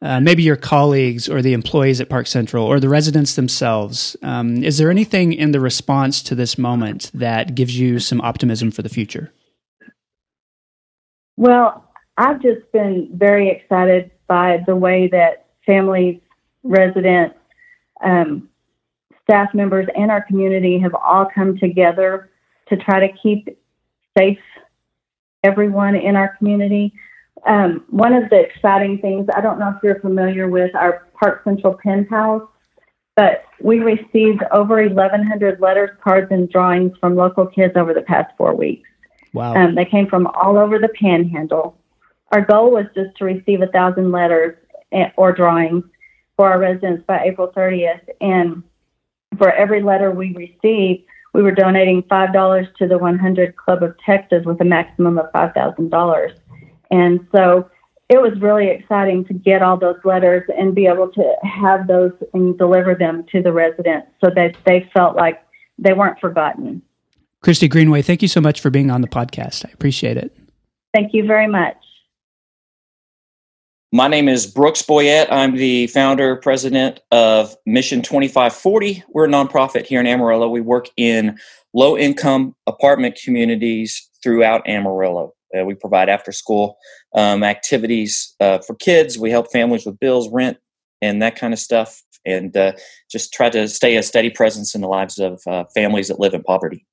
[0.03, 4.63] uh, maybe your colleagues or the employees at Park Central or the residents themselves, um,
[4.63, 8.83] is there anything in the response to this moment that gives you some optimism for
[8.83, 9.33] the future?
[11.37, 11.83] Well,
[12.17, 16.19] I've just been very excited by the way that families,
[16.61, 17.35] residents,
[18.03, 18.47] um,
[19.23, 22.27] staff members, and our community have all come together
[22.71, 23.57] to try to keep
[24.17, 24.39] safe
[25.43, 26.93] everyone in our community.
[27.45, 31.41] Um, one of the exciting things, I don't know if you're familiar with our Park
[31.43, 32.43] Central Pen Pals,
[33.15, 38.31] but we received over 1,100 letters, cards, and drawings from local kids over the past
[38.37, 38.87] four weeks.
[39.33, 39.55] Wow.
[39.55, 41.77] Um, they came from all over the panhandle.
[42.31, 44.57] Our goal was just to receive 1,000 letters
[45.17, 45.83] or drawings
[46.35, 48.01] for our residents by April 30th.
[48.19, 48.63] And
[49.37, 51.03] for every letter we received,
[51.33, 56.33] we were donating $5 to the 100 Club of Texas with a maximum of $5,000.
[56.91, 57.69] And so
[58.09, 62.11] it was really exciting to get all those letters and be able to have those
[62.33, 65.41] and deliver them to the residents so that they felt like
[65.77, 66.81] they weren't forgotten.
[67.41, 69.65] Christy Greenway, thank you so much for being on the podcast.
[69.65, 70.35] I appreciate it.
[70.93, 71.77] Thank you very much.
[73.93, 75.27] My name is Brooks Boyett.
[75.29, 79.03] I'm the founder, president of Mission 2540.
[79.09, 80.47] We're a nonprofit here in Amarillo.
[80.47, 81.37] We work in
[81.73, 85.33] low income apartment communities throughout Amarillo.
[85.53, 86.77] Uh, we provide after school
[87.15, 89.19] um, activities uh, for kids.
[89.19, 90.57] We help families with bills, rent,
[91.01, 92.71] and that kind of stuff, and uh,
[93.11, 96.33] just try to stay a steady presence in the lives of uh, families that live
[96.33, 96.85] in poverty.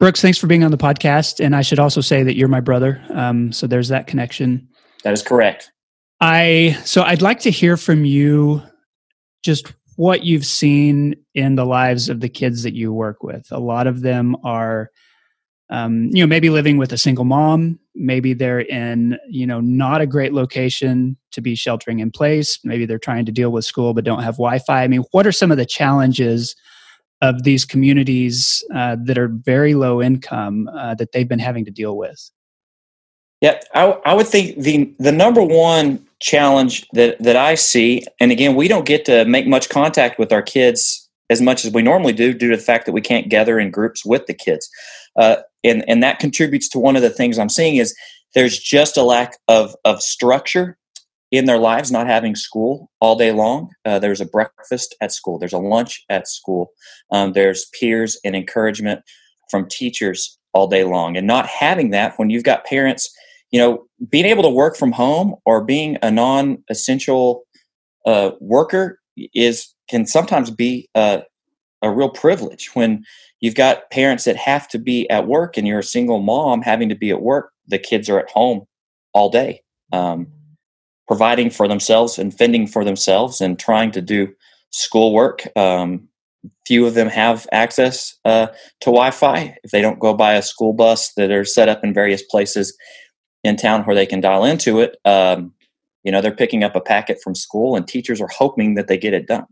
[0.00, 1.44] Brooks, thanks for being on the podcast.
[1.44, 3.04] And I should also say that you're my brother.
[3.10, 4.66] Um, so there's that connection.
[5.02, 5.70] That is correct.
[6.20, 8.62] I so I'd like to hear from you
[9.44, 13.46] just what you've seen in the lives of the kids that you work with.
[13.50, 14.90] A lot of them are
[15.70, 20.00] um, you know maybe living with a single mom maybe they're in you know not
[20.00, 23.92] a great location to be sheltering in place maybe they're trying to deal with school
[23.92, 26.56] but don't have wi-fi i mean what are some of the challenges
[27.20, 31.70] of these communities uh, that are very low income uh, that they've been having to
[31.70, 32.30] deal with
[33.40, 38.32] yeah, I, I would think the the number one challenge that that I see, and
[38.32, 41.82] again, we don't get to make much contact with our kids as much as we
[41.82, 44.68] normally do, due to the fact that we can't gather in groups with the kids,
[45.16, 47.94] uh, and and that contributes to one of the things I'm seeing is
[48.34, 50.76] there's just a lack of of structure
[51.30, 53.70] in their lives, not having school all day long.
[53.84, 56.70] Uh, there's a breakfast at school, there's a lunch at school,
[57.12, 59.02] um, there's peers and encouragement
[59.50, 63.14] from teachers all day long, and not having that when you've got parents
[63.50, 67.44] you know, being able to work from home or being a non-essential
[68.06, 69.00] uh, worker
[69.34, 71.22] is can sometimes be a,
[71.82, 73.04] a real privilege when
[73.40, 76.88] you've got parents that have to be at work and you're a single mom having
[76.88, 77.50] to be at work.
[77.66, 78.66] The kids are at home
[79.14, 80.28] all day, um,
[81.06, 84.28] providing for themselves and fending for themselves and trying to do
[84.70, 85.46] schoolwork.
[85.56, 86.08] Um,
[86.66, 88.46] few of them have access uh,
[88.80, 89.56] to Wi-Fi.
[89.64, 92.76] If they don't go by a school bus that are set up in various places
[93.44, 95.52] in town where they can dial into it, um,
[96.04, 98.98] you know, they're picking up a packet from school, and teachers are hoping that they
[98.98, 99.46] get it done.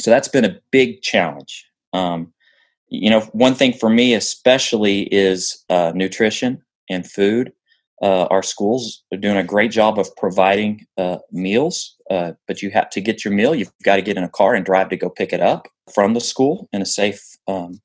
[0.00, 1.66] So that's been a big challenge.
[1.92, 2.32] Um,
[2.88, 7.52] you know, one thing for me especially is uh, nutrition and food.
[8.02, 12.70] Uh, our schools are doing a great job of providing uh, meals, uh, but you
[12.70, 13.54] have to get your meal.
[13.54, 16.14] You've got to get in a car and drive to go pick it up from
[16.14, 17.80] the school in a safe um,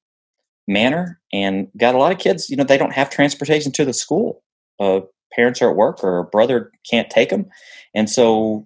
[0.68, 1.20] manner.
[1.32, 4.41] And got a lot of kids, you know, they don't have transportation to the school.
[4.80, 5.02] Uh,
[5.34, 7.47] parents are at work or a brother can't take them.
[7.93, 8.65] And so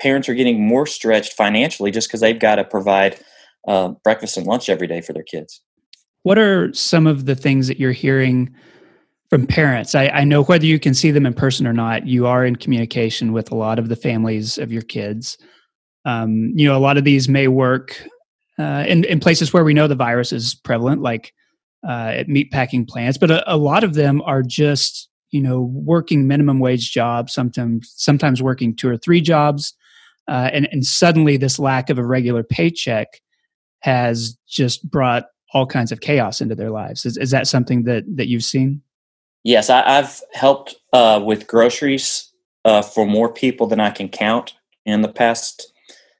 [0.00, 3.18] parents are getting more stretched financially just because they've got to provide
[3.66, 5.62] uh, breakfast and lunch every day for their kids.
[6.24, 8.54] What are some of the things that you're hearing
[9.30, 9.94] from parents?
[9.94, 12.56] I, I, know whether you can see them in person or not, you are in
[12.56, 15.38] communication with a lot of the families of your kids.
[16.04, 18.04] Um, you know, a lot of these may work
[18.58, 21.32] uh, in, in places where we know the virus is prevalent, like
[21.86, 26.28] uh, at meatpacking plants, but a, a lot of them are just you know working
[26.28, 29.74] minimum wage jobs sometimes sometimes working two or three jobs
[30.28, 33.20] uh, and and suddenly this lack of a regular paycheck
[33.80, 37.04] has just brought all kinds of chaos into their lives.
[37.04, 38.82] Is, is that something that that you've seen?
[39.44, 42.30] Yes, I, have helped uh, with groceries
[42.64, 44.54] uh, for more people than I can count
[44.86, 45.72] in the past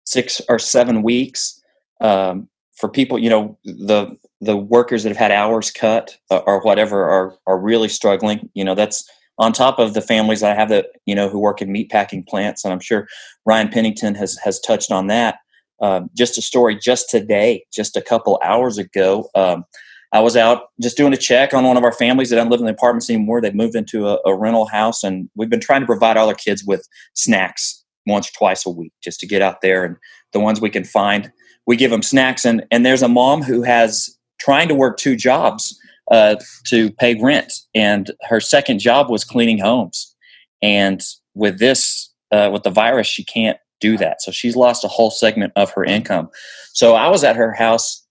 [0.05, 1.61] six or seven weeks.
[2.01, 6.61] Um, for people, you know, the the workers that have had hours cut uh, or
[6.63, 8.51] whatever are are really struggling.
[8.55, 11.39] You know, that's on top of the families that I have that you know who
[11.39, 13.07] work in meatpacking plants, and I'm sure
[13.47, 15.39] Ryan Pennington has has touched on that.
[15.81, 19.29] Um, just a story just today, just a couple hours ago.
[19.35, 19.65] Um,
[20.13, 22.61] I was out just doing a check on one of our families that don't live
[22.61, 23.41] in the apartments anymore.
[23.41, 26.35] They've moved into a, a rental house, and we've been trying to provide all our
[26.35, 29.85] kids with snacks once or twice a week just to get out there.
[29.85, 29.97] And
[30.33, 31.33] the ones we can find,
[31.67, 32.45] we give them snacks.
[32.45, 34.11] And, and there's a mom who has
[34.43, 35.79] trying to work two jobs
[36.11, 36.37] uh,
[36.67, 40.15] to pay rent, and her second job was cleaning homes.
[40.61, 41.03] And
[41.35, 44.23] with this, uh, with the virus, she can't do that.
[44.23, 46.29] So she's lost a whole segment of her income.
[46.73, 48.05] So I was at her house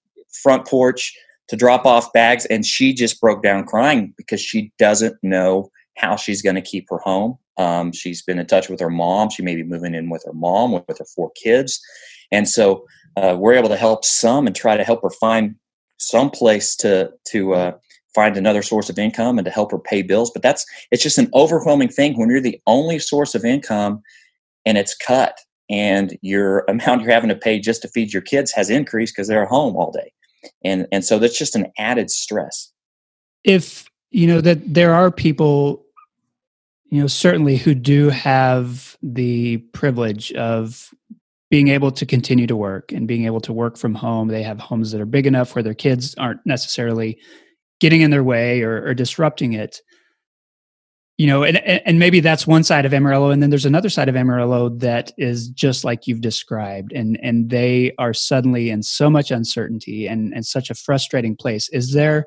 [0.44, 1.14] front porch
[1.48, 6.16] to drop off bags and she just broke down crying because she doesn't know how
[6.16, 7.38] she's going to keep her home.
[7.58, 9.30] Um, she's been in touch with her mom.
[9.30, 11.80] She may be moving in with her mom with, with her four kids.
[12.32, 12.86] And so
[13.18, 15.56] uh, we're able to help some and try to help her find
[16.02, 17.72] some place to, to, uh,
[18.14, 20.32] find another source of income and to help her pay bills.
[20.32, 24.02] But that's, it's just an overwhelming thing when you're the only source of income
[24.66, 25.40] and it's cut
[25.70, 29.28] and your amount you're having to pay just to feed your kids has increased because
[29.28, 30.12] they're home all day
[30.64, 32.72] and and so that's just an added stress
[33.44, 35.84] if you know that there are people
[36.90, 40.94] you know certainly who do have the privilege of
[41.52, 44.60] being able to continue to work and being able to work from home they have
[44.60, 47.20] homes that are big enough where their kids aren't necessarily
[47.80, 49.82] getting in their way or, or disrupting it
[51.22, 53.30] you know, and, and maybe that's one side of Amarillo.
[53.30, 56.92] And then there's another side of Amarillo that is just like you've described.
[56.94, 61.70] And, and they are suddenly in so much uncertainty and, and such a frustrating place.
[61.70, 62.26] Is there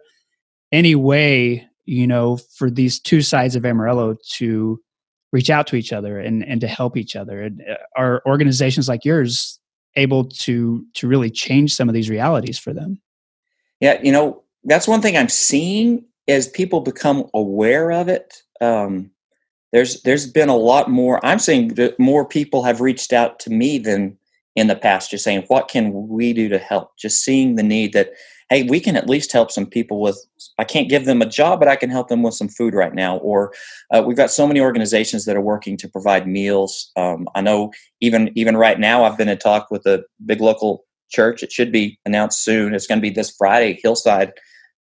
[0.70, 4.80] any way, you know, for these two sides of Amarillo to
[5.34, 7.42] reach out to each other and, and to help each other?
[7.42, 9.58] And uh, are organizations like yours
[9.96, 12.98] able to, to really change some of these realities for them?
[13.80, 19.10] Yeah, you know, that's one thing I'm seeing as people become aware of it um,
[19.72, 21.24] there's there's been a lot more.
[21.26, 24.16] I'm saying that more people have reached out to me than
[24.56, 27.92] in the past, just saying, "What can we do to help?" Just seeing the need
[27.92, 28.10] that,
[28.50, 30.24] hey, we can at least help some people with.
[30.58, 32.94] I can't give them a job, but I can help them with some food right
[32.94, 33.16] now.
[33.18, 33.52] Or
[33.90, 36.90] uh, we've got so many organizations that are working to provide meals.
[36.96, 40.84] Um, I know even even right now, I've been in talk with a big local
[41.10, 41.42] church.
[41.42, 42.74] It should be announced soon.
[42.74, 43.78] It's going to be this Friday.
[43.82, 44.32] Hillside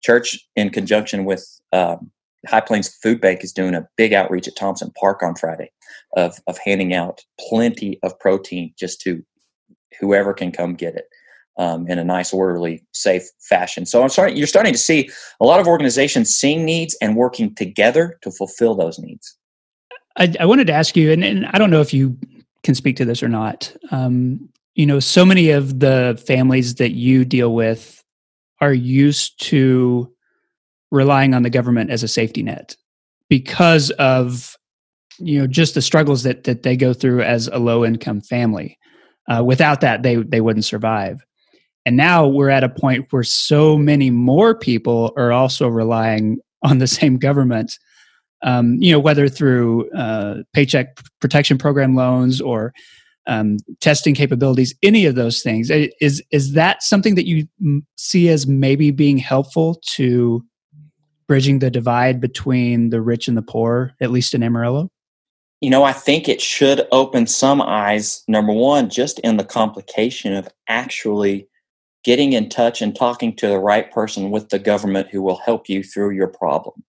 [0.03, 2.11] Church, in conjunction with um,
[2.47, 5.71] High Plains Food Bank is doing a big outreach at Thompson Park on Friday
[6.17, 9.25] of, of handing out plenty of protein just to
[9.99, 11.09] whoever can come get it
[11.57, 13.87] um, in a nice, orderly, safe fashion.
[13.87, 15.11] So I'm starting, you're starting to see
[15.41, 19.37] a lot of organizations seeing needs and working together to fulfill those needs.
[20.17, 22.17] I, I wanted to ask you, and, and, I don't know if you
[22.63, 23.75] can speak to this or not.
[23.91, 28.03] Um, you know, so many of the families that you deal with
[28.61, 30.13] are used to
[30.91, 32.77] relying on the government as a safety net
[33.29, 34.57] because of
[35.19, 38.79] you know just the struggles that that they go through as a low income family.
[39.31, 41.25] Uh, without that, they they wouldn't survive.
[41.87, 46.79] And now we're at a point where so many more people are also relying on
[46.79, 47.79] the same government.
[48.43, 52.73] Um, you know, whether through uh, paycheck protection program loans or
[53.27, 55.71] um, testing capabilities, any of those things.
[55.71, 57.47] Is is that something that you
[57.97, 60.45] see as maybe being helpful to
[61.29, 64.91] bridging the divide between the rich and the poor, at least in Amarillo?
[65.61, 68.23] You know, I think it should open some eyes.
[68.27, 71.49] Number one, just in the complication of actually
[72.03, 75.69] getting in touch and talking to the right person with the government who will help
[75.69, 76.83] you through your problem.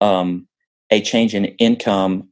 [0.00, 0.46] Um,
[0.90, 2.28] a change in income,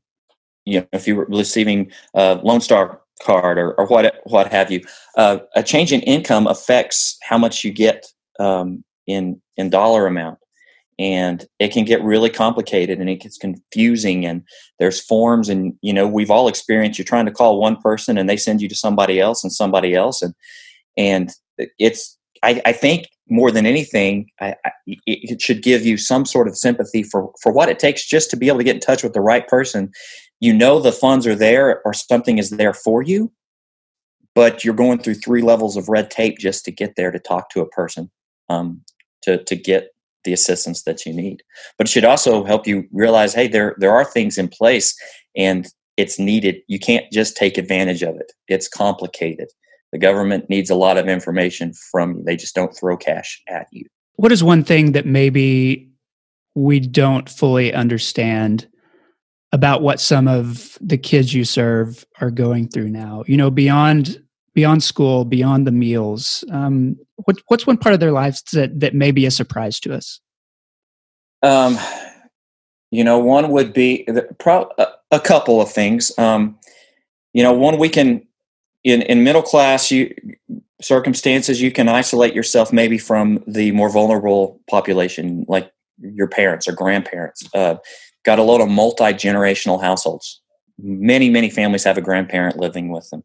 [0.65, 4.81] you know, if you're receiving a Lone Star card or, or what what have you,
[5.17, 8.07] uh, a change in income affects how much you get
[8.39, 10.39] um, in in dollar amount
[10.99, 14.43] and it can get really complicated and it gets confusing and
[14.79, 18.29] there's forms and you know we've all experienced you're trying to call one person and
[18.29, 20.35] they send you to somebody else and somebody else and
[20.97, 21.31] and
[21.79, 26.47] it's i, I think more than anything I, I, it should give you some sort
[26.47, 29.03] of sympathy for for what it takes just to be able to get in touch
[29.03, 29.91] with the right person.
[30.41, 33.33] You know the funds are there or something is there for you
[34.35, 37.51] but you're going through three levels of red tape just to get there to talk
[37.51, 38.11] to a person
[38.49, 38.83] um,
[39.23, 39.94] to to get
[40.25, 41.43] the assistance that you need.
[41.79, 44.95] But it should also help you realize, hey, there there are things in place
[45.37, 45.67] and
[45.97, 46.57] it's needed.
[46.67, 48.33] You can't just take advantage of it.
[48.49, 49.49] It's complicated.
[49.93, 52.25] The government needs a lot of information from you.
[52.25, 53.85] They just don't throw cash at you.
[54.17, 55.89] What is one thing that maybe
[56.57, 58.67] we don't fully understand
[59.53, 63.23] about what some of the kids you serve are going through now?
[63.29, 64.24] You know, beyond
[64.55, 66.45] beyond school, beyond the meals?
[66.51, 69.95] Um, what, what's one part of their lives that, that may be a surprise to
[69.95, 70.21] us?
[71.43, 71.79] Um,
[72.91, 74.07] you know, one would be
[74.39, 74.71] pro-
[75.11, 76.17] a couple of things.
[76.19, 76.59] Um,
[77.33, 78.27] you know, one we can
[78.85, 80.15] in in middle class you
[80.81, 86.73] circumstances you can isolate yourself maybe from the more vulnerable population, like your parents or
[86.73, 87.49] grandparents.
[87.55, 87.77] Uh,
[88.25, 90.41] got a lot of multi generational households.
[90.79, 93.25] Many many families have a grandparent living with them.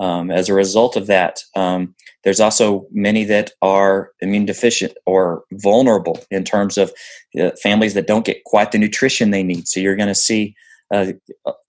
[0.00, 1.94] Um, as a result of that, um,
[2.24, 6.92] there's also many that are immune deficient or vulnerable in terms of
[7.40, 9.66] uh, families that don't get quite the nutrition they need.
[9.68, 10.54] So you're going to see
[10.92, 11.12] uh,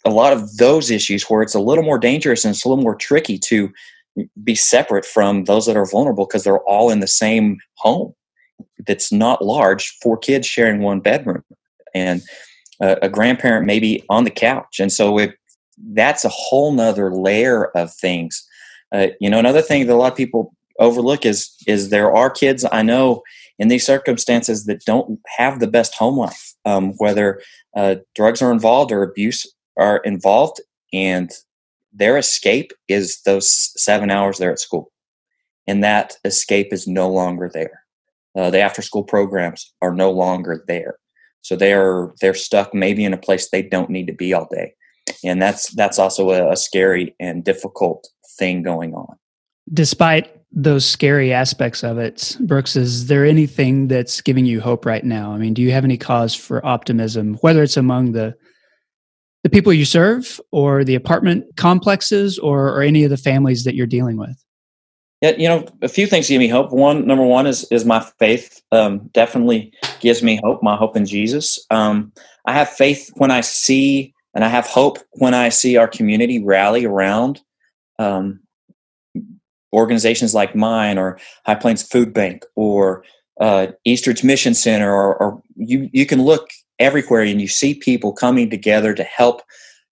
[0.05, 2.83] a lot of those issues where it's a little more dangerous and it's a little
[2.83, 3.71] more tricky to
[4.43, 8.13] be separate from those that are vulnerable because they're all in the same home
[8.85, 11.43] that's not large, four kids sharing one bedroom.
[11.93, 12.21] And
[12.81, 14.79] a grandparent maybe on the couch.
[14.79, 15.35] And so it
[15.87, 18.45] that's a whole nother layer of things.
[18.91, 22.29] Uh, you know, another thing that a lot of people overlook is is there are
[22.29, 23.21] kids I know
[23.57, 27.41] in these circumstances that don't have the best home life, um, whether
[27.75, 29.45] uh, drugs are involved or abuse
[29.77, 30.61] are involved,
[30.93, 31.31] and
[31.93, 33.49] their escape is those
[33.81, 34.91] seven hours there at school,
[35.67, 37.83] and that escape is no longer there.
[38.35, 40.97] Uh, the after school programs are no longer there,
[41.41, 44.47] so they are they're stuck maybe in a place they don't need to be all
[44.51, 44.73] day
[45.23, 48.07] and that's that's also a, a scary and difficult
[48.37, 49.15] thing going on.
[49.71, 55.03] Despite those scary aspects of it, Brooks, is there anything that's giving you hope right
[55.03, 55.31] now?
[55.31, 58.35] I mean, do you have any cause for optimism, whether it's among the
[59.43, 63.75] the people you serve or the apartment complexes or, or any of the families that
[63.75, 64.43] you're dealing with?
[65.21, 66.71] Yeah, you know, a few things give me hope.
[66.71, 68.61] One, number one is is my faith.
[68.71, 70.63] Um, definitely gives me hope.
[70.63, 71.59] My hope in Jesus.
[71.69, 72.13] Um,
[72.45, 76.43] I have faith when I see and I have hope when I see our community
[76.43, 77.41] rally around
[77.97, 78.39] um,
[79.73, 83.03] organizations like mine or High Plains Food Bank or
[83.39, 86.49] uh, Eastridge Mission Center, or, or, you, you can look
[86.79, 89.41] everywhere and you see people coming together to help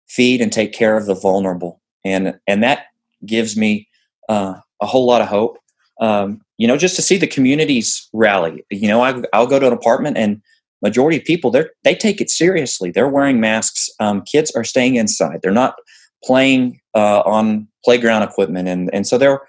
[0.09, 1.81] feed and take care of the vulnerable.
[2.05, 2.87] And, and that
[3.27, 3.89] gives me
[4.29, 5.59] uh, a whole lot of hope.
[6.01, 8.65] Um, you know, just to see the communities rally.
[8.71, 10.41] You know, I, I'll go to an apartment and
[10.85, 12.91] majority of people they they take it seriously.
[12.91, 13.89] They're wearing masks.
[13.99, 15.41] Um, kids are staying inside.
[15.43, 15.75] They're not
[16.23, 19.41] playing uh, on playground equipment, and and so they're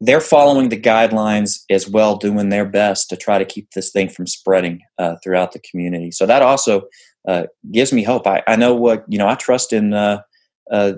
[0.00, 4.08] they're following the guidelines as well, doing their best to try to keep this thing
[4.08, 6.10] from spreading uh, throughout the community.
[6.10, 6.88] So that also
[7.26, 8.26] uh, gives me hope.
[8.26, 9.28] I, I know what you know.
[9.28, 10.22] I trust in uh,
[10.70, 10.94] uh,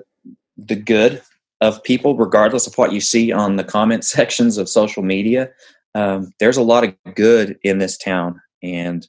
[0.57, 1.21] the good
[1.59, 5.49] of people, regardless of what you see on the comment sections of social media.
[5.93, 9.05] Um, there's a lot of good in this town, and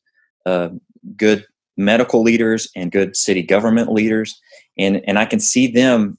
[0.47, 0.71] uh,
[1.17, 1.45] good
[1.77, 4.41] medical leaders and good city government leaders,
[4.79, 6.19] and and I can see them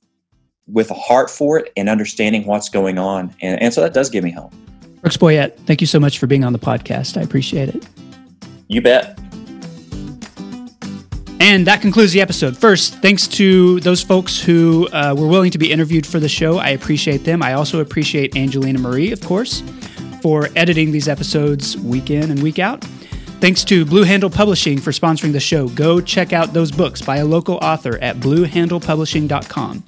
[0.68, 4.10] with a heart for it and understanding what's going on, and, and so that does
[4.10, 4.54] give me hope.
[5.02, 7.18] Brooks Boyett, thank you so much for being on the podcast.
[7.18, 7.86] I appreciate it.
[8.68, 9.20] You bet.
[11.44, 12.58] And that concludes the episode.
[12.58, 16.58] First, thanks to those folks who uh, were willing to be interviewed for the show.
[16.58, 17.44] I appreciate them.
[17.44, 19.62] I also appreciate Angelina Marie, of course,
[20.22, 22.86] for editing these episodes week in and week out.
[23.44, 25.68] Thanks to Blue Handle Publishing for sponsoring the show.
[25.68, 29.84] Go check out those books by a local author at bluehandlepublishing.com.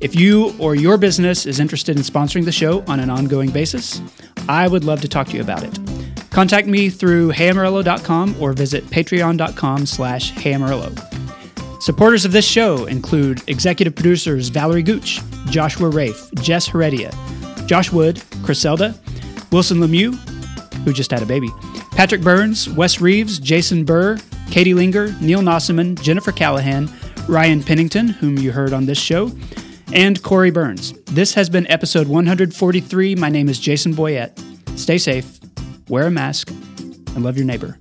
[0.00, 4.02] If you or your business is interested in sponsoring the show on an ongoing basis,
[4.48, 5.78] I would love to talk to you about it.
[6.30, 10.90] Contact me through heyamarillo.com or visit patreon.com slash heyamarillo.
[11.80, 15.20] Supporters of this show include executive producers Valerie Gooch,
[15.50, 17.12] Joshua Rafe, Jess Heredia,
[17.66, 18.92] Josh Wood, Griselda,
[19.52, 20.16] Wilson Lemieux,
[20.84, 21.48] who just had a baby,
[21.98, 24.18] Patrick Burns, Wes Reeves, Jason Burr,
[24.52, 26.88] Katie Linger, Neil Nossaman, Jennifer Callahan,
[27.26, 29.32] Ryan Pennington, whom you heard on this show,
[29.92, 30.92] and Corey Burns.
[31.06, 33.16] This has been episode 143.
[33.16, 34.30] My name is Jason Boyett.
[34.78, 35.40] Stay safe,
[35.88, 36.50] wear a mask,
[37.16, 37.76] and love your neighbor.